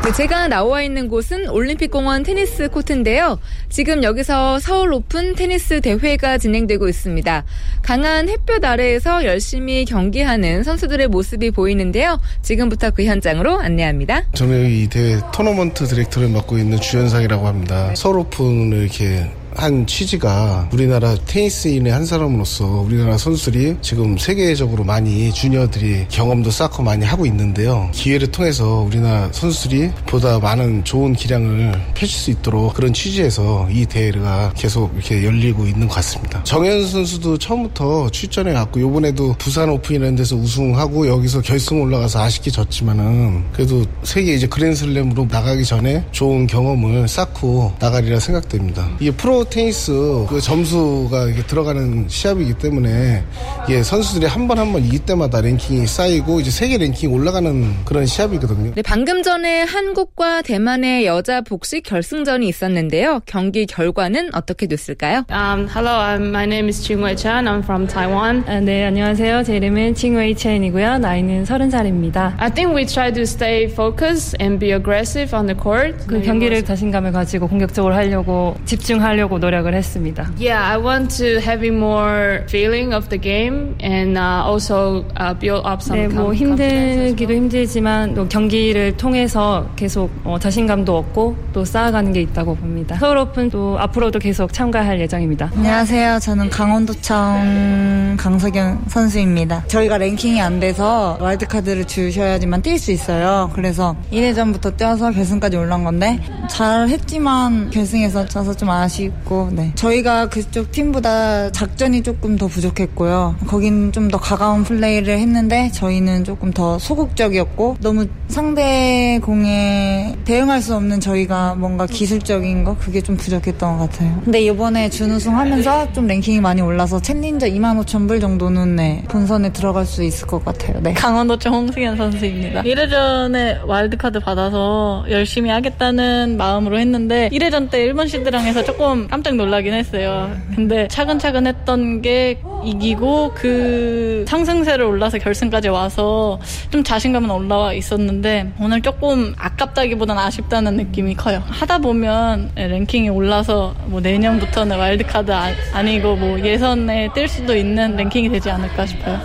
[0.04, 3.38] 네, 제가 나와 있는 곳은 올림픽공원 테니스 코트인데요.
[3.68, 7.44] 지금 여기서 서울 오픈 테니스 대회가 진행되고 있습니다.
[7.82, 12.20] 강한 햇볕 아래에서 열심히 경기하는 선수들의 모습이 보이는데요.
[12.42, 14.24] 지금부터 그 현장으로 안내합니다.
[14.34, 17.94] 저는 이 대회 토너먼트 디렉터를 맡고 있는 주현상이라고 합니다.
[17.94, 26.06] 서울 오픈을 이렇게 한 취지가 우리나라 테니스인의 한 사람으로서 우리나라 선수들이 지금 세계적으로 많이 주니어들이
[26.08, 27.88] 경험도 쌓고 많이 하고 있는데요.
[27.92, 34.52] 기회를 통해서 우리나라 선수들이 보다 많은 좋은 기량을 펼칠 수 있도록 그런 취지에서 이 대회가
[34.56, 36.42] 계속 이렇게 열리고 있는 것 같습니다.
[36.44, 43.44] 정현 선수도 처음부터 출전해 갖고 요번에도 부산 오픈이라는 데서 우승하고 여기서 결승 올라가서 아쉽게 졌지만은
[43.52, 48.88] 그래도 세계 이제 그랜슬램으로 나가기 전에 좋은 경험을 쌓고 나가리라 생각됩니다.
[49.00, 49.92] 이게 프로 테니스
[50.28, 53.22] 그 점수가 이게 들어가는 시합이기 때문에
[53.66, 58.06] 이게 선수들이 한 번 한 번 이길 때마다 랭킹이 쌓이고 이제 세계 랭킹이 올라가는 그런
[58.06, 58.72] 시합이거든요.
[58.74, 63.20] 네, 방금 전에 한국과 대만의 여자 복식 결승전이 있었는데요.
[63.26, 65.24] 경기 결과는 어떻게 됐을까요?
[65.30, 67.44] Um, hello, um, my name is Chingwei Chan.
[67.46, 68.44] I'm from Taiwan.
[68.46, 69.42] 아, 네, 안녕하세요.
[69.44, 70.98] 제 이름은 칭웨이 첸이고요.
[70.98, 72.34] 나이는 30살입니다.
[72.38, 75.96] I think we try to stay focused and be aggressive on the court.
[76.06, 80.30] 그 경기를 자신감을 가지고 공격적으로 하려고 집중하려고 노력을 했습니다.
[80.38, 85.66] Yeah, I want to having more feeling of the game and uh, also uh, build
[85.66, 87.32] up some 네, 뭐 힘들기도.
[87.32, 92.96] 힘들지만 또 경기를 통해서 계속 어, 자신감도 얻고 또 쌓아가는 게 있다고 봅니다.
[92.98, 95.50] 서울 오픈 또 앞으로도 계속 참가할 예정입니다.
[95.56, 96.18] 안녕하세요.
[96.20, 99.64] 저는 강원도청 강석영 선수입니다.
[99.66, 103.50] 저희가 랭킹이 안 돼서 와일드카드를 주셔야지만 뛸 수 있어요.
[103.54, 106.18] 그래서 1회전부터 뛰어서 결승까지 올라온 건데
[106.48, 109.72] 잘 했지만 결승에서 져서 좀 아쉽 고 네.
[109.74, 113.36] 저희가 그쪽 팀보다 작전이 조금 더 부족했고요.
[113.46, 120.74] 거긴 좀 더 가까운 플레이를 했는데 저희는 조금 더 소극적이었고 너무 상대 공에 대응할 수
[120.74, 124.20] 없는 저희가 뭔가 기술적인 거 그게 좀 부족했던 것 같아요.
[124.24, 129.50] 근데 이번에 준우승 하면서 좀 랭킹이 많이 올라서 챌린저 2만 5천 불 정도는 네, 본선에
[129.52, 130.78] 들어갈 수 있을 것 같아요.
[130.82, 130.92] 네.
[130.92, 132.62] 강원도청 홍승현 선수입니다.
[132.62, 140.34] 1회전에 와일드카드 받아서 열심히 하겠다는 마음으로 했는데 1회전 때 일본 시드랑에서 조금 깜짝 놀라긴 했어요.
[140.56, 148.80] 근데 차근차근 했던 게 이기고 그 상승세를 올라서 결승까지 와서 좀 자신감은 올라와 있었는데 오늘
[148.80, 151.42] 조금 아깝다기보단 아쉽다는 느낌이 커요.
[151.46, 158.30] 하다 보면 랭킹이 올라서 뭐 내년부터는 와일드카드 아, 아니고 뭐 예선에 뛸 수도 있는 랭킹이
[158.30, 159.20] 되지 않을까 싶어요.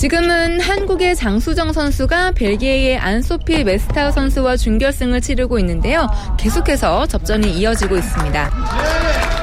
[0.00, 6.08] 지금은 한국의 장수정 선수가 벨기에의 안소피 메스타흐 선수와 준결승을 치르고 있는데요.
[6.38, 9.39] 계속해서 접전이 이어지고 있습니다.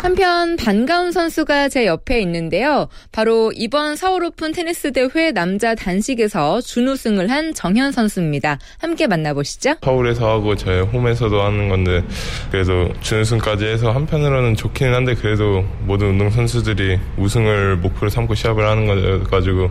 [0.00, 2.88] 한편 반가운 선수가 제 옆에 있는데요.
[3.10, 8.58] 바로 이번 서울 오픈 테니스 대회 남자 단식에서 준우승을 한 정현 선수입니다.
[8.78, 9.74] 함께 만나보시죠.
[9.82, 12.04] 서울에서 하고 저희 홈에서도 하는 건데
[12.50, 18.86] 그래도 준우승까지 해서 한편으로는 좋기는 한데 그래도 모든 운동 선수들이 우승을 목표로 삼고 시합을 하는
[18.86, 19.68] 거 가지고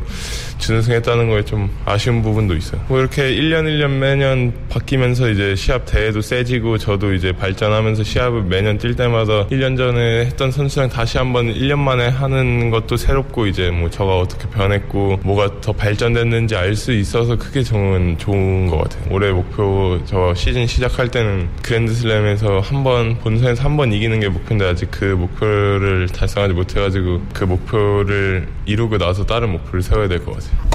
[0.57, 2.83] 준우승했다는 거에 좀 아쉬운 부분도 있어요.
[2.89, 8.77] 뭐 이렇게 1년 1년 매년 바뀌면서 이제 시합 대회도 세지고 저도 이제 발전하면서 시합을 매년
[8.77, 13.89] 뛸 때마다 1년 전에 했던 선수랑 다시 한번 1년 만에 하는 것도 새롭고 이제 뭐
[13.89, 19.03] 저가 어떻게 변했고 뭐가 더 발전됐는지 알 수 있어서 그게 저는 좋은 것 같아요.
[19.09, 24.65] 올해 목표 저 시즌 시작할 때는 그랜드슬램에서 한 번 본선에서 한 번 이기는 게 목표인데
[24.67, 30.67] 아직 그 목표를 달성하지 못해가지고 그 목표를 이루고 나서 다른 목표를 세워야 될 것 같아요.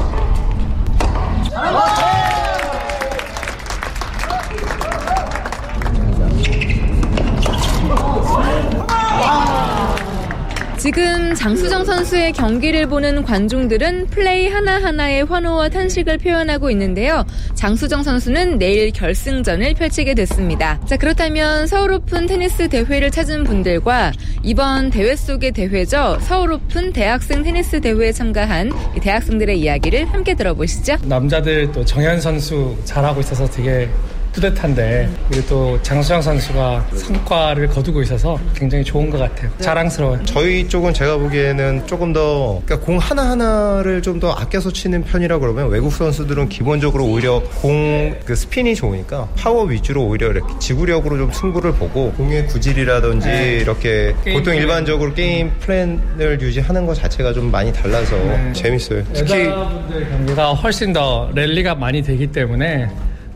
[10.82, 17.24] 지금 장수정 선수의 경기를 보는 관중들은 플레이 하나하나에 환호와 탄식을 표현하고 있는데요.
[17.54, 20.80] 장수정 선수는 내일 결승전을 펼치게 됐습니다.
[20.84, 24.10] 자, 그렇다면 서울 오픈 테니스 대회를 찾은 분들과
[24.42, 26.18] 이번 대회 속의 대회죠.
[26.20, 30.96] 서울 오픈 대학생 테니스 대회에 참가한 대학생들의 이야기를 함께 들어보시죠.
[31.04, 33.88] 남자들 또 정현 선수 잘하고 있어서 되게
[34.32, 39.50] 뿌듯한데 그리고 또 장수정 선수가 성과를 거두고 있어서 굉장히 좋은 것 같아요.
[39.60, 40.24] 자랑스러워요.
[40.24, 45.38] 저희 쪽은 제가 보기에는 조금 더 그러니까 공 하나 하나를 좀 더 아껴서 치는 편이라
[45.40, 51.32] 그러면 외국 선수들은 기본적으로 오히려 공 그 스핀이 좋으니까 파워 위주로 오히려 이렇게 지구력으로 좀
[51.32, 53.52] 승부를 보고 공의 구질이라든지 네.
[53.60, 54.54] 이렇게 보통.
[54.54, 58.52] 일반적으로 게임 플랜을 유지하는 것 자체가 좀 많이 달라서 네.
[58.52, 59.02] 재밌어요.
[59.12, 62.88] 특히 여자분들 경기가 훨씬 더 랠리가 많이 되기 때문에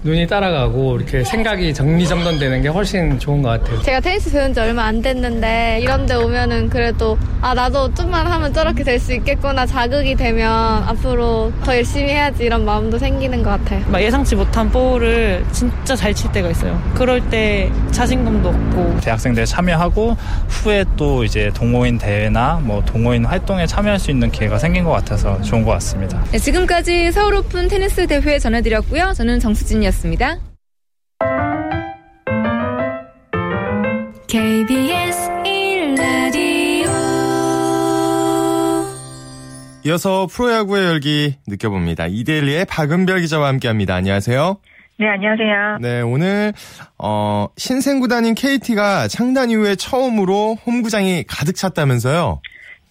[0.06, 3.82] 눈이 따라가고 이렇게 생각이 정리정돈되는 게 훨씬 좋은 것 같아요.
[3.82, 8.52] 제가 테니스 배운 지 얼마 안 됐는데 이런 데 오면은 그래도 아 나도 좀만 하면
[8.54, 10.48] 저렇게 될 수 있겠구나 자극이 되면
[10.84, 13.84] 앞으로 더 열심히 해야지 이런 마음도 생기는 것 같아요.
[13.88, 16.80] 막 예상치 못한 볼을 진짜 잘 칠 때가 있어요.
[16.94, 20.16] 그럴 때 자신감도 없고 대학생들 참여하고
[20.48, 25.40] 후에 또 이제 동호인 대회나 뭐 동호인 활동에 참여할 수 있는 기회가 생긴 것 같아서
[25.42, 26.22] 좋은 것 같습니다.
[26.32, 29.12] 네, 지금까지 서울 오픈 테니스 대회 전해드렸고요.
[29.14, 29.95] 저는 정수진이었습니다.
[34.26, 36.86] KBS 1라디오
[39.86, 42.08] 이어서 프로야구의 열기 느껴봅니다.
[42.08, 43.94] 이데일리의 박은별 기자와 함께합니다.
[43.94, 44.58] 안녕하세요.
[44.98, 45.78] 네, 안녕하세요.
[45.80, 46.52] 네, 오늘
[46.98, 52.42] 어, 신생 구단인 KT가 창단 이후에 처음으로 홈구장이 가득 찼다면서요.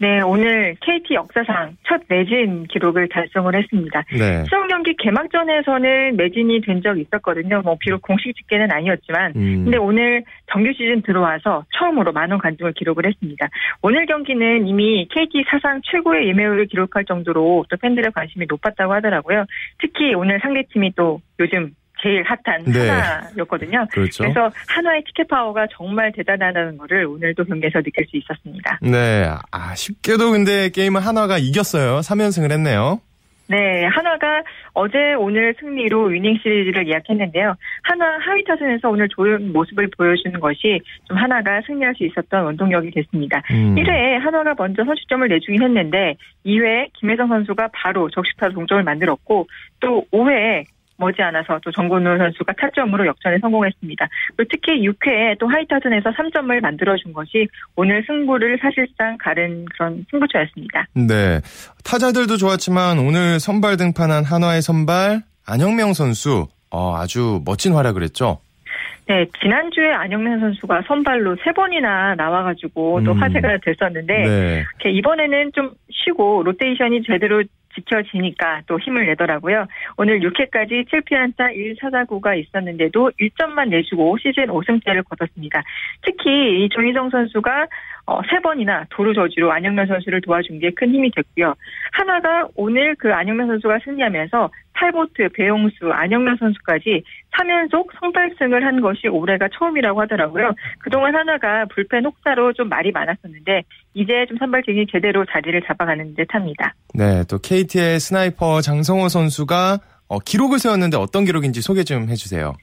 [0.05, 4.03] 네, 오늘 KT 역사상 첫 매진 기록을 달성을 했습니다.
[4.11, 4.43] 네.
[4.43, 7.63] 수영 경기 개막전에서는 매진이 된 적이 있었거든요.
[7.63, 9.63] 뭐 비록 공식 집계는 아니었지만, 음.
[9.63, 13.47] 근데 오늘 정규 시즌 들어와서 처음으로 만원 관중을 기록을 했습니다.
[13.81, 19.45] 오늘 경기는 이미 KT 사상 최고의 예매율을 기록할 정도로 또 팬들의 관심이 높았다고 하더라고요.
[19.79, 22.89] 특히 오늘 상대팀이 또 요즘 제일 핫한 네.
[22.89, 23.87] 하나였거든요.
[23.91, 24.23] 그렇죠.
[24.23, 28.79] 그래서 한화의 티켓 파워가 정말 대단하다는 것을 오늘도 경기에서 느낄 수 있었습니다.
[28.81, 31.99] 네, 아쉽게도 근데 게임은 한화가 이겼어요.
[31.99, 32.99] 3연승을 했네요.
[33.47, 37.55] 네, 한화가 어제 오늘 승리로 위닝 시리즈를 예약했는데요.
[37.83, 43.43] 한화 하위 타선에서 오늘 좋은 모습을 보여주는 것이 좀 한화가 승리할 수 있었던 원동력이 됐습니다.
[43.51, 43.75] 음.
[43.75, 49.47] 1회에 한화가 먼저 선취점을 내주긴 했는데 2회에 김혜성 선수가 바로 적시타로 동점을 만들었고
[49.79, 50.65] 또 5회에
[50.97, 54.07] 머지않아서 또 정근우 선수가 타점으로 역전에 성공했습니다.
[54.49, 60.87] 특히 6회에 또 하이타선에서 3점을 만들어준 것이 오늘 승부를 사실상 가른 그런 승부처였습니다.
[60.93, 61.41] 네.
[61.83, 68.39] 타자들도 좋았지만 오늘 선발 등판한 한화의 선발 안영명 선수 어, 아주 멋진 활약을 했죠.
[69.07, 73.21] 네, 지난주에 안영민 선수가 선발로 세 번이나 나와가지고 또 음.
[73.21, 74.63] 화제가 됐었는데 네.
[74.83, 77.43] 이번에는 좀 쉬고 로테이션이 제대로
[77.75, 79.65] 지켜지니까 또 힘을 내더라고요.
[79.97, 85.63] 오늘 6회까지 7피안타 1사자구가 있었는데도 1점만 내주고 시즌 5승째를 거뒀습니다.
[86.03, 87.67] 특히 이 조희정 선수가
[88.07, 91.55] 어, 세 번이나 도루 저지로 안영면 선수를 도와준 게 큰 힘이 됐고요.
[91.91, 99.47] 하나가 오늘 그 안영면 선수가 승리하면서 탈보트, 배용수, 안영면 선수까지 3연속 성달승을 한 것이 올해가
[99.47, 100.51] 처음이라고 하더라고요.
[100.79, 103.63] 그동안 하나가 불펜 혹사로 좀 말이 많았었는데
[103.95, 106.75] 이제 좀 선발 진이 제대로 자리를 잡아가는 듯합니다.
[106.93, 112.53] 네, 또 KT의 스나이퍼 장성호 선수가 어, 기록을 세웠는데 어떤 기록인지 소개 좀 해주세요.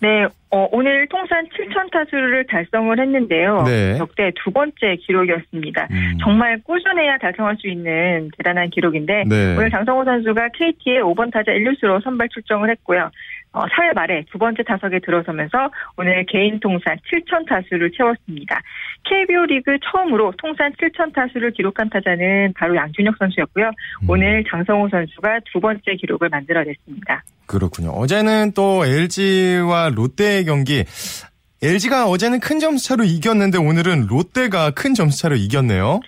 [0.00, 3.64] 네, 어, 오늘 통산 7천 타수를 달성을 했는데요.
[3.64, 3.98] 네.
[3.98, 5.88] 역대 두 번째 기록이었습니다.
[6.22, 9.56] 정말 꾸준해야 달성할 수 있는 대단한 기록인데 네.
[9.56, 13.10] 오늘 장성호 선수가 KT의 5번 타자 1루수로 선발 출전을 했고요.
[13.52, 18.60] 어, 4회 말에 두 번째 타석에 들어서면서 오늘 개인 통산 7천 타수를 채웠습니다.
[19.04, 23.70] KBO 리그 처음으로 통산 7천 타수를 기록한 타자는 바로 양준혁 선수였고요.
[24.06, 27.22] 오늘 장성호 선수가 두 번째 기록을 만들어냈습니다.
[27.46, 27.90] 그렇군요.
[27.90, 30.84] 어제는 또 LG와 롯데의 경기.
[31.62, 36.00] LG가 어제는 큰 점수차로 이겼는데 오늘은 롯데가 큰 점수차로 이겼네요.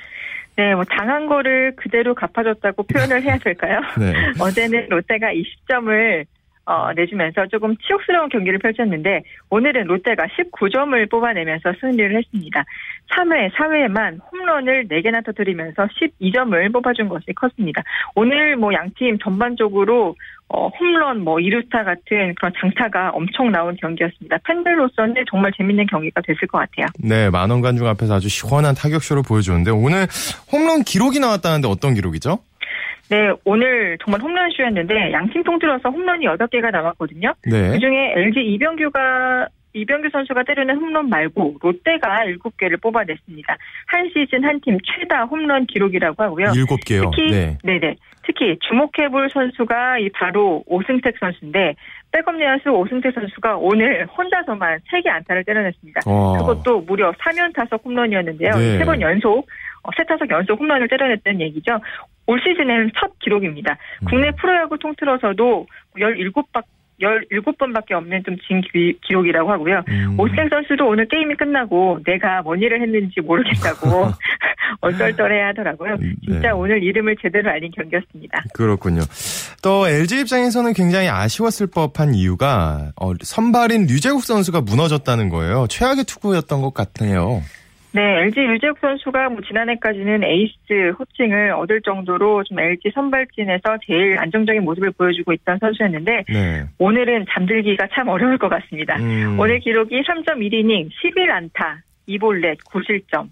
[0.57, 3.81] 네, 뭐 당한 거를 그대로 갚아줬다고 표현을 해야 될까요?
[3.99, 4.13] 네.
[4.39, 6.27] 어제는 롯데가 20점을
[6.71, 12.65] 어, 내주면서 조금 치욕스러운 경기를 펼쳤는데 오늘은 롯데가 19점을 뽑아내면서 승리를 했습니다.
[13.11, 17.83] 3회, 4회에만 홈런을 4개나 터뜨리면서 12점을 뽑아준 것이 컸습니다.
[18.15, 20.15] 오늘 뭐 양팀 전반적으로
[20.53, 24.37] 어, 홈런, 뭐, 이루타 같은 그런 장타가 엄청 나온 경기였습니다.
[24.45, 26.87] 팬들로서는 정말 재밌는 경기가 됐을 것 같아요.
[26.99, 30.09] 네, 만원 관중 앞에서 아주 시원한 타격쇼를 보여주는데 오늘
[30.51, 32.41] 홈런 기록이 나왔다는데 어떤 기록이죠?
[33.11, 37.35] 네, 오늘 정말 홈런 쇼였는데 양팀 통틀어서 홈런이 8개가 나왔거든요.
[37.45, 37.71] 네.
[37.73, 43.57] 그중에 LG 이병규가 이병규 선수가 때리는 홈런 말고 롯데가 7개를 뽑아냈습니다.
[43.87, 46.53] 한 시즌 한 팀 최다 홈런 기록이라고 하고요.
[46.55, 47.11] 일곱 개요.
[47.15, 47.59] 특히 네.
[47.65, 47.97] 네네.
[48.23, 51.75] 특히 주목해볼 선수가 이 바로 오승택 선수인데
[52.13, 56.01] 백업 내야수 오승택 선수가 오늘 혼자서만 3개 안타를 때려냈습니다.
[56.07, 56.39] 와.
[56.39, 58.51] 그것도 무려 3연 타석 홈런이었는데요.
[58.57, 58.79] 네.
[58.79, 59.43] 세번 연속 어,
[59.97, 61.81] 세 타석 연속 홈런을 때려냈다는 얘기죠.
[62.27, 63.77] 올 시즌에는 첫 기록입니다.
[64.03, 64.07] 음.
[64.09, 65.67] 국내 프로야구 통틀어서도
[65.97, 66.65] 17박
[67.01, 68.61] 17번밖에 없는 좀 진
[69.01, 69.83] 기록이라고 하고요.
[69.89, 70.21] 음.
[70.21, 74.09] 오승택 선수도 오늘 게임이 끝나고 내가 뭔 일을 했는지 모르겠다고
[74.81, 75.97] 얼떨떨해 하더라고요.
[76.25, 76.51] 진짜 네.
[76.51, 78.45] 오늘 이름을 제대로 알린 경기였습니다.
[78.55, 79.03] 그렇군요.
[79.63, 85.67] 또 LG 입장에서는 굉장히 아쉬웠을 법한 이유가 어, 선발인 류재국 선수가 무너졌다는 거예요.
[85.69, 87.43] 최악의 투구였던 것 같네요.
[87.93, 94.63] 네, LG 유재욱 선수가 뭐 지난해까지는 에이스 호칭을 얻을 정도로 좀 LG 선발진에서 제일 안정적인
[94.63, 96.65] 모습을 보여주고 있던 선수였는데 네.
[96.79, 98.97] 오늘은 잠들기가 참 어려울 것 같습니다.
[98.99, 99.39] 음.
[99.41, 103.29] 오늘 기록이 3.1이닝 11안타 2볼넷 9실점 뭐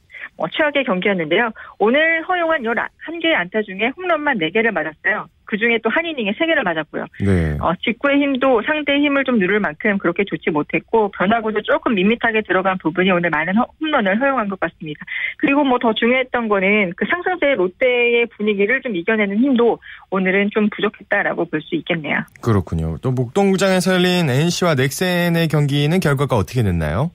[0.53, 1.51] 최악의 경기였는데요.
[1.79, 5.27] 오늘 허용한 11개의 안타 중에 홈런만 4개를 맞았어요.
[5.47, 7.07] 그중에 또 한 이닝에 3개를 맞았고요.
[7.25, 7.57] 네.
[7.61, 12.77] 어, 직구의 힘도 상대의 힘을 좀 누를 만큼 그렇게 좋지 못했고 변화구도 조금 밋밋하게 들어간
[12.77, 15.07] 부분이 오늘 많은 허- 홈런을 허용한 것 같습니다.
[15.39, 19.79] 그리고 뭐 더 중요했던 거는 그 상승세의 롯데의 분위기를 좀 이겨내는 힘도
[20.11, 22.19] 오늘은 좀 부족했다라고 볼 수 있겠네요.
[22.43, 22.99] 그렇군요.
[23.01, 27.11] 또 목동구장에서 열린 NC와 넥센의 경기는 결과가 어떻게 됐나요?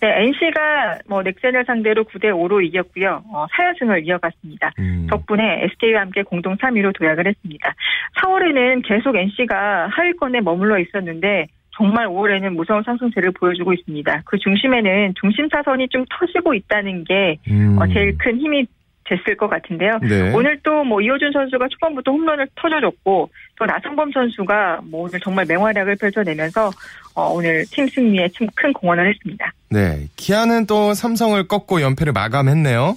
[0.00, 3.24] 네, NC가 뭐 넥센을 상대로 9대 5로 이겼고요.
[3.32, 4.72] 어, 4연승을 이어갔습니다.
[4.78, 5.06] 음.
[5.08, 7.74] 덕분에 SK와 함께 공동 3위로 도약을 했습니다.
[8.22, 14.22] 4월에는 계속 NC가 하위권에 머물러 있었는데 정말 5월에는 무서운 상승세를 보여주고 있습니다.
[14.24, 17.76] 그 중심에는 중심 타선이 좀 터지고 있다는 게 음.
[17.78, 18.66] 어, 제일 큰 힘이
[19.04, 19.98] 됐을 것 같은데요.
[20.02, 20.32] 네.
[20.32, 25.96] 오늘 또 뭐 이호준 선수가 초반부터 홈런을 터져줬고 또 나성범 선수가 뭐 오늘 정말 맹활약을
[25.96, 26.70] 펼쳐내면서
[27.14, 29.52] 어, 오늘 팀 승리에 참큰 공헌을 했습니다.
[29.70, 30.06] 네.
[30.16, 32.96] 기아는 또 삼성을 꺾고 연패를 마감했네요.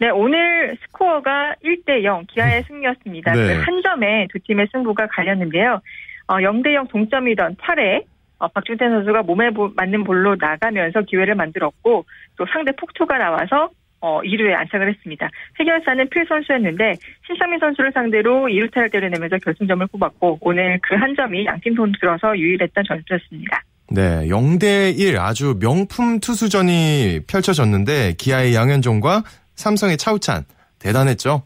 [0.00, 3.32] 네, 오늘 스코어가 1대 0 기아의 승리였습니다.
[3.32, 3.56] 네.
[3.56, 5.80] 그한 점에 두 팀의 승부가 갈렸는데요.
[6.28, 8.04] 어, 0대 0 동점이던 8회
[8.38, 12.04] 어, 박준태 선수가 몸에 보- 맞는 볼로 나가면서 기회를 만들었고
[12.36, 15.28] 또 상대 폭투가 나와서 어, 2루에 안착을 했습니다.
[15.58, 16.94] 해결사는 필 선수였는데
[17.26, 23.62] 신상민 선수를 상대로 2루타를 때려내면서 결승점을 뽑았고 오늘 그 한 점이 양팀 통틀어서 유일했던 전투였습니다.
[23.90, 29.22] 네, 0대1 아주 명품 투수전이 펼쳐졌는데 기아의 양현종과
[29.54, 30.44] 삼성의 차우찬
[30.78, 31.42] 대단했죠.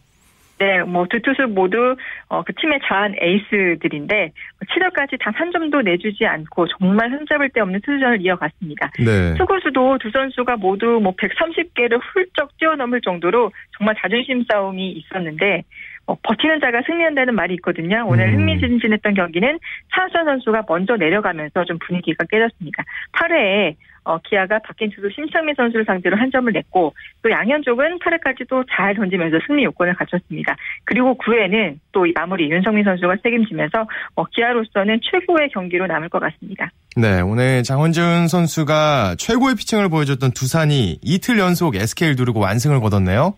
[0.63, 1.97] 네, 뭐 두 투수 모두
[2.29, 4.31] 어, 그 팀의 자한 에이스들인데
[4.71, 8.91] 7월까지 단 한 점도 내주지 않고 정말 흠잡을 데 없는 투수전을 이어갔습니다.
[8.99, 9.35] 네.
[9.35, 15.65] 투구수도 두 선수가 모두 뭐 130개를 훌쩍 뛰어넘을 정도로 정말 자존심 싸움이 있었는데
[16.07, 18.05] 어, 버티는 자가 승리한다는 말이 있거든요.
[18.07, 18.35] 오늘 음.
[18.35, 19.59] 흥미진진했던 경기는
[19.95, 22.85] 차우선 선수가 먼저 내려가면서 좀 분위기가 깨졌습니다.
[23.13, 28.95] 8회에 어, 기아가 바뀐 투수 심창민 선수를 상대로 한 점을 냈고 또 양현종은 8회까지도 잘
[28.95, 30.57] 던지면서 승리 요건을 갖췄습니다.
[30.85, 33.87] 그리고 9회는 또이 마무리 윤성민 선수가 책임지면서
[34.17, 36.71] 어, 기아로서는 최고의 경기로 남을 것 같습니다.
[36.97, 43.35] 네, 오늘 장원준 선수가 최고의 피칭을 보여줬던 두산이 이틀 연속 SK를 누르고 완승을 거뒀네요.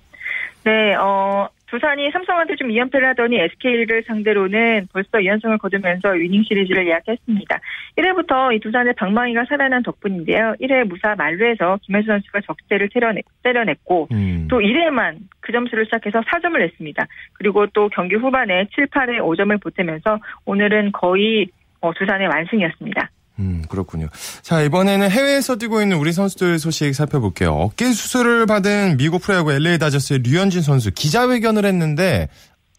[0.65, 7.61] 네, 어, 두산이 삼성한테 좀 2연패를 하더니 SK를 상대로는 벌써 2연승을 거두면서 위닝 시리즈를 예약했습니다.
[7.99, 10.55] 1회부터 이 두산의 방망이가 살아난 덕분인데요.
[10.61, 14.47] 1회 무사 만루에서 김현수 선수가 적대를 때려내, 때려냈고 음.
[14.49, 17.07] 또 1회만 그 점수를 시작해서 4점을 냈습니다.
[17.35, 21.49] 그리고 또 경기 후반에 7, 8회 5점을 보태면서 오늘은 거의
[21.81, 23.11] 어, 두산의 완승이었습니다.
[23.39, 24.07] 음, 그렇군요.
[24.43, 27.51] 자, 이번에는 해외에서 뛰고 있는 우리 선수들 소식 살펴볼게요.
[27.51, 32.29] 어깨 수술을 받은 미국 프로야구 LA 다저스의 류현진 선수 기자회견을 했는데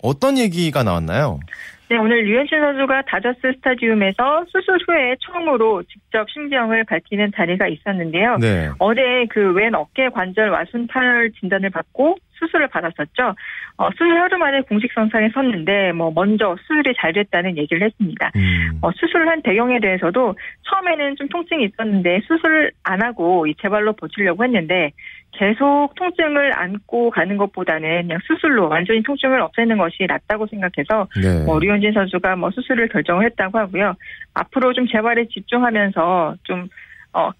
[0.02, 1.40] 어떤 얘기가 나왔나요?
[1.88, 8.38] 네, 오늘 류현진 선수가 다저스 스타디움에서 수술 후에 처음으로 직접 심정을 밝히는 자리가 있었는데요.
[8.38, 8.70] 네.
[8.80, 13.36] 어제 그 왼 어깨 관절 와순 파열 진단을 받고 수술을 받았었죠.
[13.78, 18.32] 어, 수술 하루 만에 공식 성상에 섰는데 뭐 먼저 수술이 잘 됐다는 얘기를 했습니다.
[18.36, 18.80] 음.
[18.82, 24.44] 어, 수술을 한 배경에 대해서도 처음에는 좀 통증이 있었는데 수술 안 하고 이 재발로 버티려고
[24.46, 24.92] 했는데
[25.34, 31.44] 계속 통증을 안고 가는 것보다는 그냥 수술로 완전히 통증을 없애는 것이 낫다고 생각해서 네.
[31.46, 33.96] 뭐 류현진 선수가 뭐 수술을 결정을 했다고 하고요.
[34.34, 36.70] 앞으로 좀 재활에 집중하면서 좀
[37.12, 37.32] 어,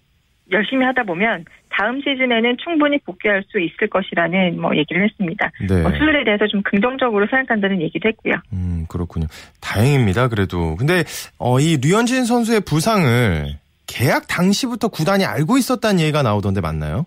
[0.52, 5.50] 열심히 하다 보면 다음 시즌에는 충분히 복귀할 수 있을 것이라는 뭐 얘기를 했습니다.
[5.68, 5.82] 네.
[5.82, 8.34] 뭐 수술에 대해서 좀 긍정적으로 생각한다는 얘기도 했고요.
[8.52, 9.26] 음, 그렇군요.
[9.60, 10.76] 다행입니다, 그래도.
[10.76, 11.04] 근데,
[11.38, 13.46] 어, 이 류현진 선수의 부상을
[13.86, 17.06] 계약 당시부터 구단이 알고 있었다는 얘기가 나오던데 맞나요?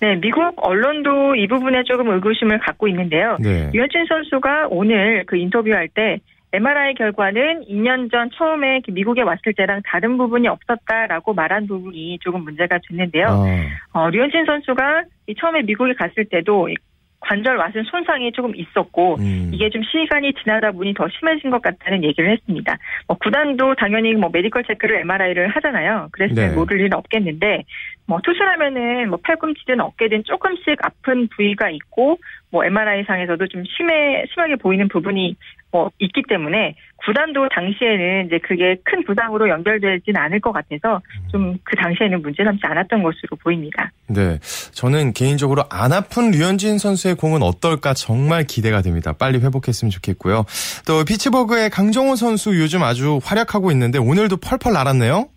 [0.00, 3.36] 네, 미국 언론도 이 부분에 조금 의구심을 갖고 있는데요.
[3.38, 3.70] 네.
[3.72, 6.18] 류현진 선수가 오늘 그 인터뷰할 때
[6.52, 12.78] MRI 결과는 2년 전 처음에 미국에 왔을 때랑 다른 부분이 없었다라고 말한 부분이 조금 문제가
[12.88, 13.26] 됐는데요.
[13.26, 14.00] 어.
[14.00, 16.74] 어, 류현진 선수가 이 처음에 미국에 갔을 때도 이
[17.20, 19.50] 관절 와순 손상이 조금 있었고 음.
[19.52, 22.76] 이게 좀 시간이 지나다 보니 더 심해진 것 같다는 얘기를 했습니다.
[23.06, 26.08] 뭐 구단도 당연히 뭐 메디컬 체크를 MRI를 하잖아요.
[26.12, 26.50] 그래서 네.
[26.54, 27.64] 모를 일은 없겠는데
[28.06, 32.18] 뭐 투수라면은 뭐 팔꿈치든 어깨든 조금씩 아픈 부위가 있고
[32.50, 35.36] 뭐 MRI 상에서도 좀 심해 심하게 보이는 부분이
[35.72, 41.76] 뭐 있기 때문에 구단도 당시에는 이제 그게 큰 부상으로 연결되진 않을 것 같아서 좀 그
[41.76, 43.90] 당시에는 문제 삼지 않았던 것으로 보입니다.
[44.08, 44.38] 네.
[44.72, 49.12] 저는 개인적으로 안 아픈 류현진 선수의 공은 어떨까 정말 기대가 됩니다.
[49.12, 50.44] 빨리 회복했으면 좋겠고요.
[50.86, 55.28] 또 피츠버그의 강정호 선수 요즘 아주 활약하고 있는데 오늘도 펄펄 날았네요.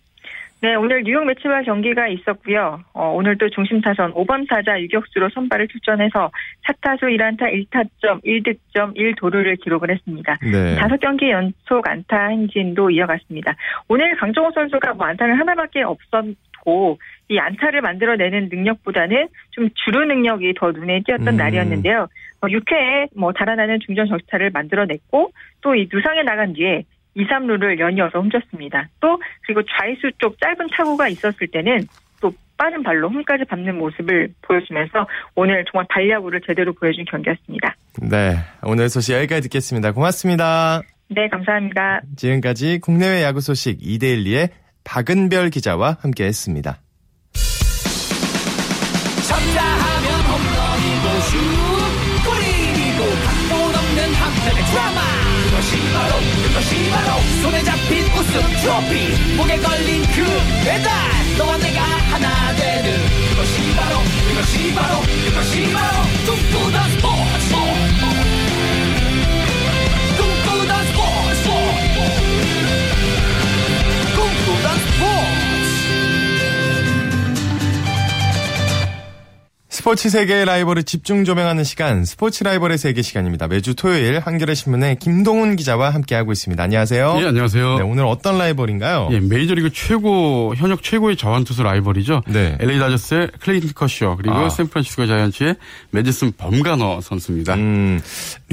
[0.63, 2.79] 네, 오늘 뉴욕 매치와 경기가 있었고요.
[2.93, 6.31] 어, 오늘 또 중심 타선 5번 타자 유격수로 선발을 출전해서
[6.65, 10.37] 4타수 1안타 1타점 1득점 1도루를 기록을 했습니다.
[10.41, 10.75] 네.
[10.75, 13.53] 다섯 경기 연속 안타 행진도 이어갔습니다.
[13.89, 16.97] 오늘 강정호 선수가 뭐 안타는 하나밖에 없었고
[17.27, 21.35] 이 안타를 만들어내는 능력보다는 좀 주루 능력이 더 눈에 띄었던 음.
[21.35, 22.07] 날이었는데요.
[22.39, 26.83] 어, 6회에 뭐 달아나는 중전 적시타를 만들어냈고 또 이 누상에 나간 뒤에
[27.15, 28.87] 2, 3루를 연이어서 훔쳤습니다.
[28.99, 31.85] 또 그리고 좌익수 쪽 짧은 타구가 있었을 때는
[32.21, 37.75] 또 빠른 발로 홈까지 밟는 모습을 보여주면서 오늘 정말 발야구를 제대로 보여준 경기였습니다.
[38.01, 38.37] 네.
[38.63, 39.91] 오늘 소식 여기까지 듣겠습니다.
[39.91, 40.81] 고맙습니다.
[41.09, 42.01] 네, 감사합니다.
[42.15, 44.49] 지금까지 국내외 야구 소식 이데일리의
[44.83, 46.71] 박은별 기자와 함께 했습니다.
[46.73, 46.92] 쳤다
[58.33, 59.35] 우승 트로피.
[59.35, 60.23] 목에 걸린 그
[60.63, 60.91] 배달.
[61.37, 66.03] 너와 내가 하나 되는 그것이 바로 그것이 바로 그것이 바로.
[66.25, 66.97] 꿈꾸던
[79.83, 83.49] 스포츠 세계의 라이벌을 집중 조명하는 시간, 스포츠 라이벌의 세계 시간입니다.
[83.49, 86.63] 매주 토요일 한겨레 신문의 김동훈 기자와 함께하고 있습니다.
[86.63, 87.17] 안녕하세요.
[87.19, 87.79] 예, 안녕하세요.
[87.79, 89.09] 네, 오늘 어떤 라이벌인가요?
[89.11, 92.21] 예, 메이저리그 최고 현역 최고의 좌완투수 라이벌이죠.
[92.27, 92.55] 네.
[92.61, 94.47] LA 다저스의 클레이튼 커쇼 그리고 아.
[94.47, 95.57] 샌프란시스코 자이언츠의
[95.91, 97.55] 메디슨 범가너 선수입니다.
[97.55, 97.99] 음,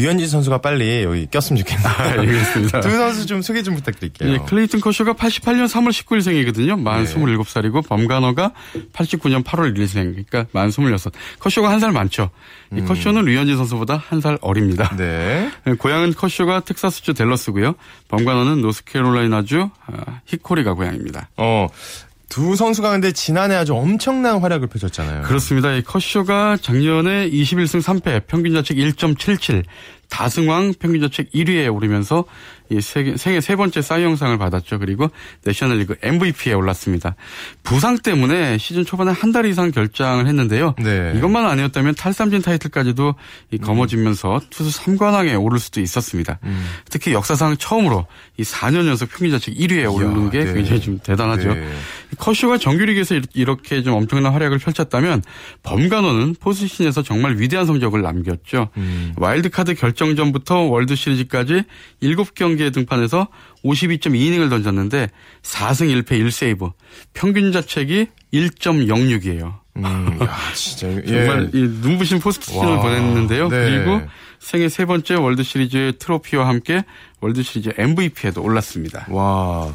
[0.01, 1.87] 류현진 선수가 빨리 여기 꼈으면 좋겠네요.
[1.89, 2.81] 아, 알겠습니다.
[2.83, 4.33] 두 선수 좀 소개 좀 부탁드릴게요.
[4.33, 6.79] 예, 클레이튼 커쇼가 88년 3월 19일생이거든요.
[6.81, 7.15] 만 네.
[7.15, 8.53] 27살이고 범가너가
[8.93, 10.13] 89년 8월 1일생.
[10.13, 11.13] 그러니까 만 26.
[11.39, 12.31] 커쇼가 한 살 많죠.
[12.77, 14.91] 이 커쇼는 류현진 선수보다 한 살 어립니다.
[14.93, 14.97] 음.
[14.99, 15.51] 네.
[15.67, 17.75] 예, 고향은 커쇼가 텍사스주 댈러스고요.
[18.09, 21.31] 범가너는 노스캐롤라이나주 아, 히코리가 고향입니다.
[21.37, 21.69] 어,
[22.31, 25.23] 두 선수가 근데 지난해 아주 엄청난 활약을 펼쳤잖아요.
[25.23, 25.73] 그렇습니다.
[25.73, 29.65] 이 커쇼가 작년에 21승 3패, 평균 자책 1.77,
[30.09, 32.25] 다승왕 평균 자책 1위에 오르면서
[32.71, 34.79] 이 세계, 생애 세 번째 사이 영상을 받았죠.
[34.79, 35.11] 그리고
[35.45, 37.17] 내셔널리그 MVP에 올랐습니다.
[37.63, 40.75] 부상 때문에 시즌 초반에 한 달 이상 결장을 했는데요.
[40.79, 41.13] 네.
[41.17, 43.15] 이것만 아니었다면 탈삼진 타이틀까지도
[43.53, 46.39] 이 거머쥐면서 투수 3관왕에 오를 수도 있었습니다.
[46.43, 46.67] 음.
[46.91, 48.07] 특히 역사상 처음으로
[48.37, 50.53] 이 4년 연속 평균 자책 1위에 오른 게 네.
[50.53, 51.55] 굉장히 좀 대단하죠.
[51.55, 51.69] 네.
[52.19, 55.23] 커쇼가 정규리그에서 이렇게 좀 엄청난 활약을 펼쳤다면
[55.63, 58.69] 범간호는 포스시즌에서 정말 위대한 성적을 남겼죠.
[58.77, 59.13] 음.
[59.17, 61.63] 와일드카드 결정전부터 월드시리즈까지
[62.03, 63.29] 7경기 에 등판해서
[63.65, 65.09] 52.2이닝을 던졌는데
[65.43, 66.73] 4승 1패 1세이브.
[67.15, 69.61] 평균 자책이 1.06이에요.
[69.77, 70.89] 음, 야, 진짜.
[71.07, 71.59] 정말 예.
[71.59, 73.49] 이 눈부신 포스트시즌을 와, 보냈는데요.
[73.49, 73.71] 네.
[73.71, 74.03] 그리고
[74.39, 76.85] 생애 세 번째 월드 시리즈 트로피와 함께
[77.21, 79.07] 월드 시리즈 MVP에도 올랐습니다.
[79.11, 79.75] 와.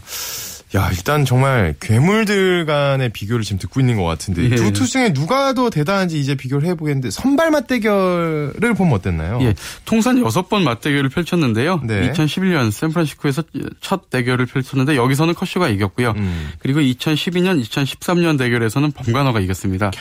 [0.74, 4.56] 야, 일단 정말 괴물들 간의 비교를 지금 듣고 있는 것 같은데 예.
[4.56, 9.40] 두 투수 중에 누가 더 대단한지 이제 비교를 해보겠는데 선발 맞대결을 보면 어땠나요?
[9.42, 9.54] 예,
[9.86, 11.82] 통산 6번 맞대결을 펼쳤는데요.
[11.84, 12.12] 네.
[12.12, 13.44] 2011년 샌프란시스코에서
[13.80, 16.14] 첫 대결을 펼쳤는데 여기서는 커쇼가 이겼고요.
[16.18, 16.50] 음.
[16.60, 19.92] 그리고 2012년, 2013년 대결에서는 범가너가 이겼습니다.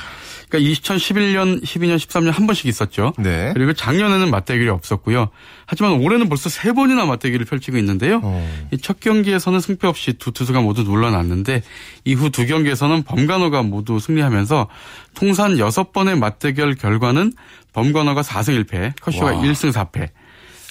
[0.55, 3.13] 그러니까 2011년, 12년, 13년 한 번씩 있었죠.
[3.19, 3.51] 네.
[3.55, 5.31] 그리고 작년에는 맞대결이 없었고요.
[5.67, 8.21] 하지만 올해는 벌써 세 번이나 맞대결을 펼치고 있는데요.
[8.23, 8.67] 어.
[8.73, 11.63] 이첫 경기에서는 승패 없이 두 투수가 모두 놀라났는데
[12.05, 14.69] 이후 두 경기에서는 범간호가 모두 승리하면서
[15.15, 17.33] 통산 6번의 맞대결 결과는
[17.73, 19.43] 범간호가 4승 1패, 커쇼가 와.
[19.43, 20.11] 1승 4패.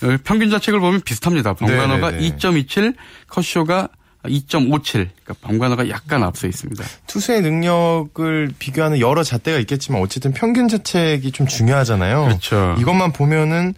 [0.03, 1.53] 어, 평균 자책을 보면 비슷합니다.
[1.53, 2.37] 범간호가 네네네.
[2.37, 2.95] 2.27,
[3.27, 3.89] 커쇼가
[4.23, 4.91] 2.57.
[5.23, 6.83] 그러니까 범간호가 약간 앞서 있습니다.
[7.07, 12.25] 투수의 능력을 비교하는 여러 잣대가 있겠지만 어쨌든 평균 자책이 좀 중요하잖아요.
[12.25, 12.75] 그렇죠.
[12.79, 13.73] 이것만 보면은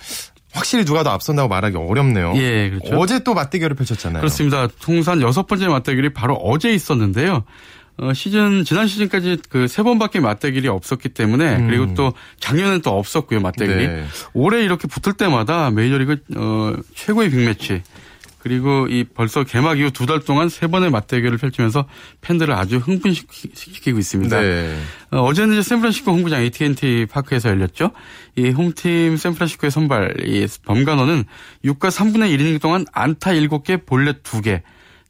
[0.54, 2.34] 확실히 누가 더 앞선다고 말하기 어렵네요.
[2.38, 2.96] 예, 그렇죠.
[2.98, 4.22] 어제 또 맞대결을 펼쳤잖아요.
[4.22, 4.68] 그렇습니다.
[4.80, 7.44] 통산 여섯 번째 맞대결이 바로 어제 있었는데요.
[7.98, 11.68] 어, 시즌, 지난 시즌까지 그 세 번밖에 맞대결이 없었기 때문에 음.
[11.68, 13.88] 그리고 또 작년엔 또 없었고요, 맞대결이.
[13.88, 14.04] 네.
[14.34, 17.82] 올해 이렇게 붙을 때마다 메이저리그, 어, 최고의 빅매치.
[18.46, 21.86] 그리고 이 벌써 개막 이후 두 달 동안 세 번의 맞대결을 펼치면서
[22.22, 24.40] 팬들을 아주 흥분시키고 있습니다.
[24.40, 24.80] 네.
[25.10, 27.90] 어, 제는 이제 샌프란시스코 홈구장 AT&T 파크에서 열렸죠.
[28.36, 31.24] 이 홈팀 샌프란시스코의 선발 이 범간호는
[31.66, 34.62] 6과 3분의 1이닝 동안 안타 7개, 볼넷 2개,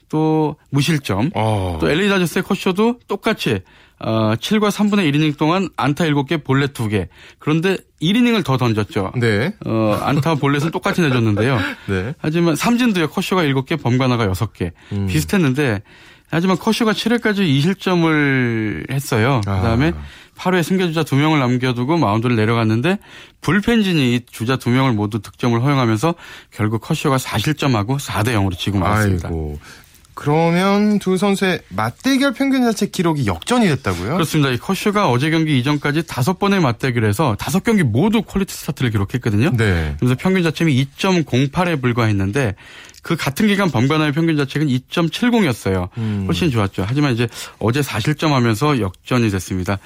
[0.07, 1.31] 또 무실점.
[1.35, 1.77] 어.
[1.81, 3.59] 또 LA 다저스의 커쇼도 똑같이
[3.99, 7.07] 어, 7과 3분의 1이닝 동안 안타 7개, 볼넷 2개.
[7.39, 9.13] 그런데 1이닝을 더 던졌죠.
[9.15, 9.53] 네.
[9.65, 11.57] 어, 안타 볼넷은 똑같이 내줬는데요.
[11.87, 12.13] 네.
[12.19, 13.09] 하지만 삼진도요.
[13.09, 14.71] 커쇼가 7개, 범가나가 6개.
[14.91, 15.07] 음.
[15.07, 15.81] 비슷했는데
[16.29, 19.41] 하지만 커쇼가 7회까지 2실점을 했어요.
[19.45, 19.57] 아.
[19.57, 19.93] 그다음에
[20.37, 22.99] 8회 승계주자 2명을 남겨두고 마운드를 내려갔는데
[23.41, 26.15] 불펜진이 이 주자 2명을 모두 득점을 허용하면서
[26.51, 29.29] 결국 커쇼가 4실점하고 4대 0으로 지고 말았습니다.
[29.29, 29.59] 아이고.
[30.15, 34.13] 그러면 두 선수의 맞대결 평균 자책 기록이 역전이 됐다고요?
[34.13, 34.49] 그렇습니다.
[34.49, 39.51] 이 커쇼가 어제 경기 이전까지 다섯 번의 맞대결에서 다섯 경기 모두 퀄리티 스타트를 기록했거든요.
[39.57, 39.95] 네.
[39.99, 42.55] 그래서 평균 자책이 2.08에 불과했는데
[43.03, 45.89] 그 같은 기간 범관화의 평균 자책은 2.70이었어요.
[45.97, 46.23] 음.
[46.27, 46.85] 훨씬 좋았죠.
[46.87, 47.27] 하지만 이제
[47.59, 49.77] 어제 4실점 하면서 역전이 됐습니다.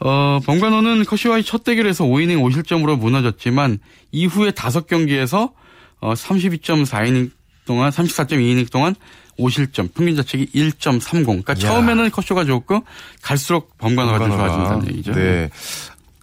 [0.00, 3.78] 어, 범관호는 커쇼와의 첫 대결에서 5이닝 5실점으로 무너졌지만
[4.10, 5.52] 이후에 다섯 경기에서
[6.00, 7.30] 어, 32.4이닝
[7.64, 8.94] 동안 34.2이닝 동안
[9.38, 11.24] 5실점, 평균 자책이 1.30.
[11.24, 11.56] 그러니까 야.
[11.56, 12.82] 처음에는 커쇼가 좋고
[13.22, 14.30] 갈수록 범관호가 좀.
[14.30, 15.12] 좋아진다는 얘기죠.
[15.12, 15.50] 네.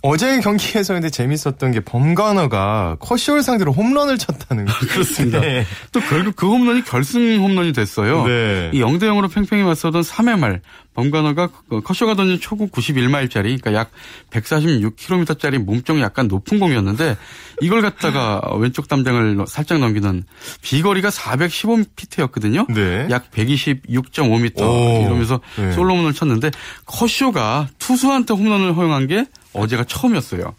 [0.07, 4.73] 어제 경기에서 근데 재밌었던 게 범간어가 커쇼를 상대로 홈런을 쳤다는 거.
[4.85, 5.41] 그렇습니다.
[5.41, 5.65] 네.
[5.91, 8.23] 또 결국 그 홈런이 결승 홈런이 됐어요.
[8.27, 8.69] 네.
[8.71, 10.61] 이 0대 0으로 팽팽히 맞서던 3회 말
[10.93, 11.49] 범관어가
[11.83, 13.89] 커쇼가 던진 초구 91마일짜리 그러니까 약
[14.29, 17.17] 146km짜리 몸쪽 약간 높은 공이었는데
[17.61, 20.23] 이걸 갖다가 왼쪽 담장을 살짝 넘기는
[20.61, 22.71] 비거리가 415피트였거든요.
[22.73, 23.07] 네.
[23.09, 25.05] 약 126.5m 오.
[25.05, 25.71] 이러면서 네.
[25.71, 26.51] 솔로 홈런을 쳤는데
[26.85, 29.25] 커쇼가 투수한테 홈런을 허용한 게
[29.55, 30.53] 어제가 처음이었어요.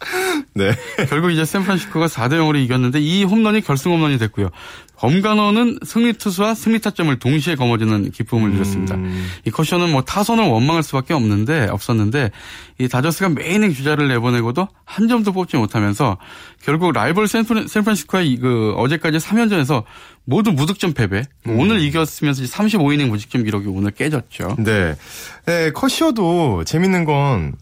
[0.53, 0.71] 네.
[1.09, 4.49] 결국 이제 샌프란시스코가 4대 0으로 이겼는데 이 홈런이 결승 홈런이 됐고요.
[4.97, 8.95] 범간호는 승리 투수와 승리 타점을 동시에 거머쥐는 기쁨을 누렸습니다.
[8.95, 9.29] 음.
[9.45, 12.31] 이 커쇼는 뭐 타선을 원망할 수밖에 없는데 없었는데
[12.79, 16.17] 이 다저스가 매이닝 주자를 내보내고도 한 점도 뽑지 못하면서
[16.63, 19.83] 결국 라이벌 샌프란, 샌프란시스코의 이그 어제까지 3연전에서
[20.25, 21.23] 모두 무득점 패배.
[21.45, 21.59] 음.
[21.59, 24.55] 오늘 이겼으면서 35이닝 무득점 기록이 오늘 깨졌죠.
[24.57, 24.95] 네.
[25.45, 27.53] 네, 커쇼도 재밌는 건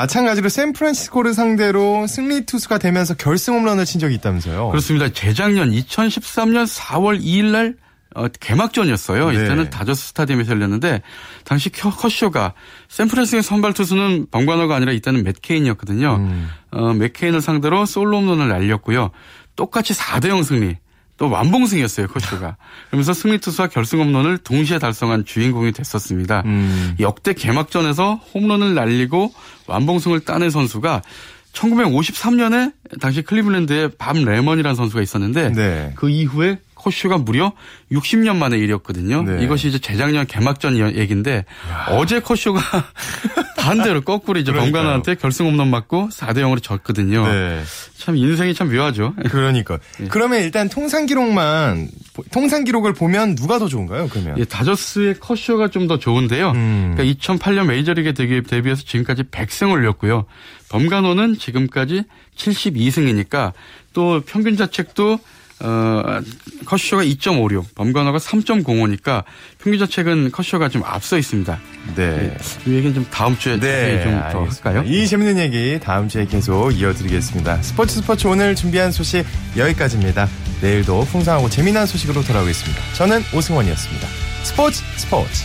[0.00, 4.68] 마찬가지로 샌프란시스코를 상대로 승리 투수가 되면서 결승 홈런을 친 적이 있다면서요.
[4.68, 5.08] 그렇습니다.
[5.08, 7.74] 재작년 2013년 4월 2일 날
[8.14, 9.30] 어, 개막전이었어요.
[9.30, 9.34] 네.
[9.44, 11.00] 이때는 다저스 스타디움에서 열렸는데
[11.44, 12.52] 당시 켜- 커쇼가
[12.88, 16.16] 샌프란시스코 선발 투수는 범관호가 아니라 이때는 맥케인이었거든요.
[16.16, 16.48] 음.
[16.72, 19.10] 어, 맥케인을 상대로 솔로 홈런을 날렸고요.
[19.56, 20.76] 똑같이 4대 0 승리.
[21.16, 22.56] 또 완봉승이었어요, 커쇼가.
[22.88, 26.42] 그러면서 승리 투수와 결승 홈런을 동시에 달성한 주인공이 됐었습니다.
[26.44, 26.94] 음.
[27.00, 29.32] 역대 개막전에서 홈런을 날리고
[29.66, 31.02] 완봉승을 따낸 선수가
[31.52, 35.92] 1953년에 당시 클리블랜드에 밥 레먼이라는 선수가 있었는데 네.
[35.96, 37.52] 그 이후에 커쇼가 무려
[37.90, 39.22] 60년 만에 일이었거든요.
[39.24, 39.42] 네.
[39.42, 41.44] 이것이 이제 재작년 개막전 이- 얘기인데
[41.90, 42.60] 어제 커쇼가
[43.58, 44.52] 반대로 거꾸로 이제.
[44.52, 47.26] 범가너한테 결승 홈런 맞고 4대 0으로 졌거든요.
[47.26, 47.62] 네.
[47.98, 49.14] 참 인생이 참 묘하죠.
[49.30, 49.78] 그러니까.
[50.00, 50.04] 예.
[50.06, 51.88] 그러면 일단 통산 기록만
[52.30, 54.08] 통산 기록을 보면 누가 더 좋은가요?
[54.08, 54.38] 그러면.
[54.38, 56.50] 예, 다저스의 커쇼가 좀 더 좋은데요.
[56.50, 56.94] 음.
[56.96, 60.24] 그러니까 2008년 메이저리그 데뷔, 데뷔해서 지금까지 100승을 올렸고요.
[60.68, 62.02] 범간호는 지금까지
[62.36, 63.52] 72승이니까
[63.92, 65.18] 또 평균 자책도
[65.60, 66.20] 어,
[66.66, 69.24] 커쇼가 2.56, 범간호가 3.05니까
[69.58, 71.58] 평균 자 책은 커쇼가 좀 앞서 있습니다.
[71.94, 72.36] 네.
[72.66, 74.70] 이 얘기는 좀 다음 주에 네, 좀더 알겠습니다.
[74.70, 74.82] 할까요?
[74.86, 77.62] 이 재밌는 얘기 다음 주에 계속 이어드리겠습니다.
[77.62, 79.24] 스포츠 스포츠 오늘 준비한 소식
[79.56, 80.28] 여기까지입니다.
[80.60, 82.82] 내일도 풍성하고 재미난 소식으로 돌아오겠습니다.
[82.94, 84.08] 저는 오승원이었습니다.
[84.42, 85.44] 스포츠 스포츠.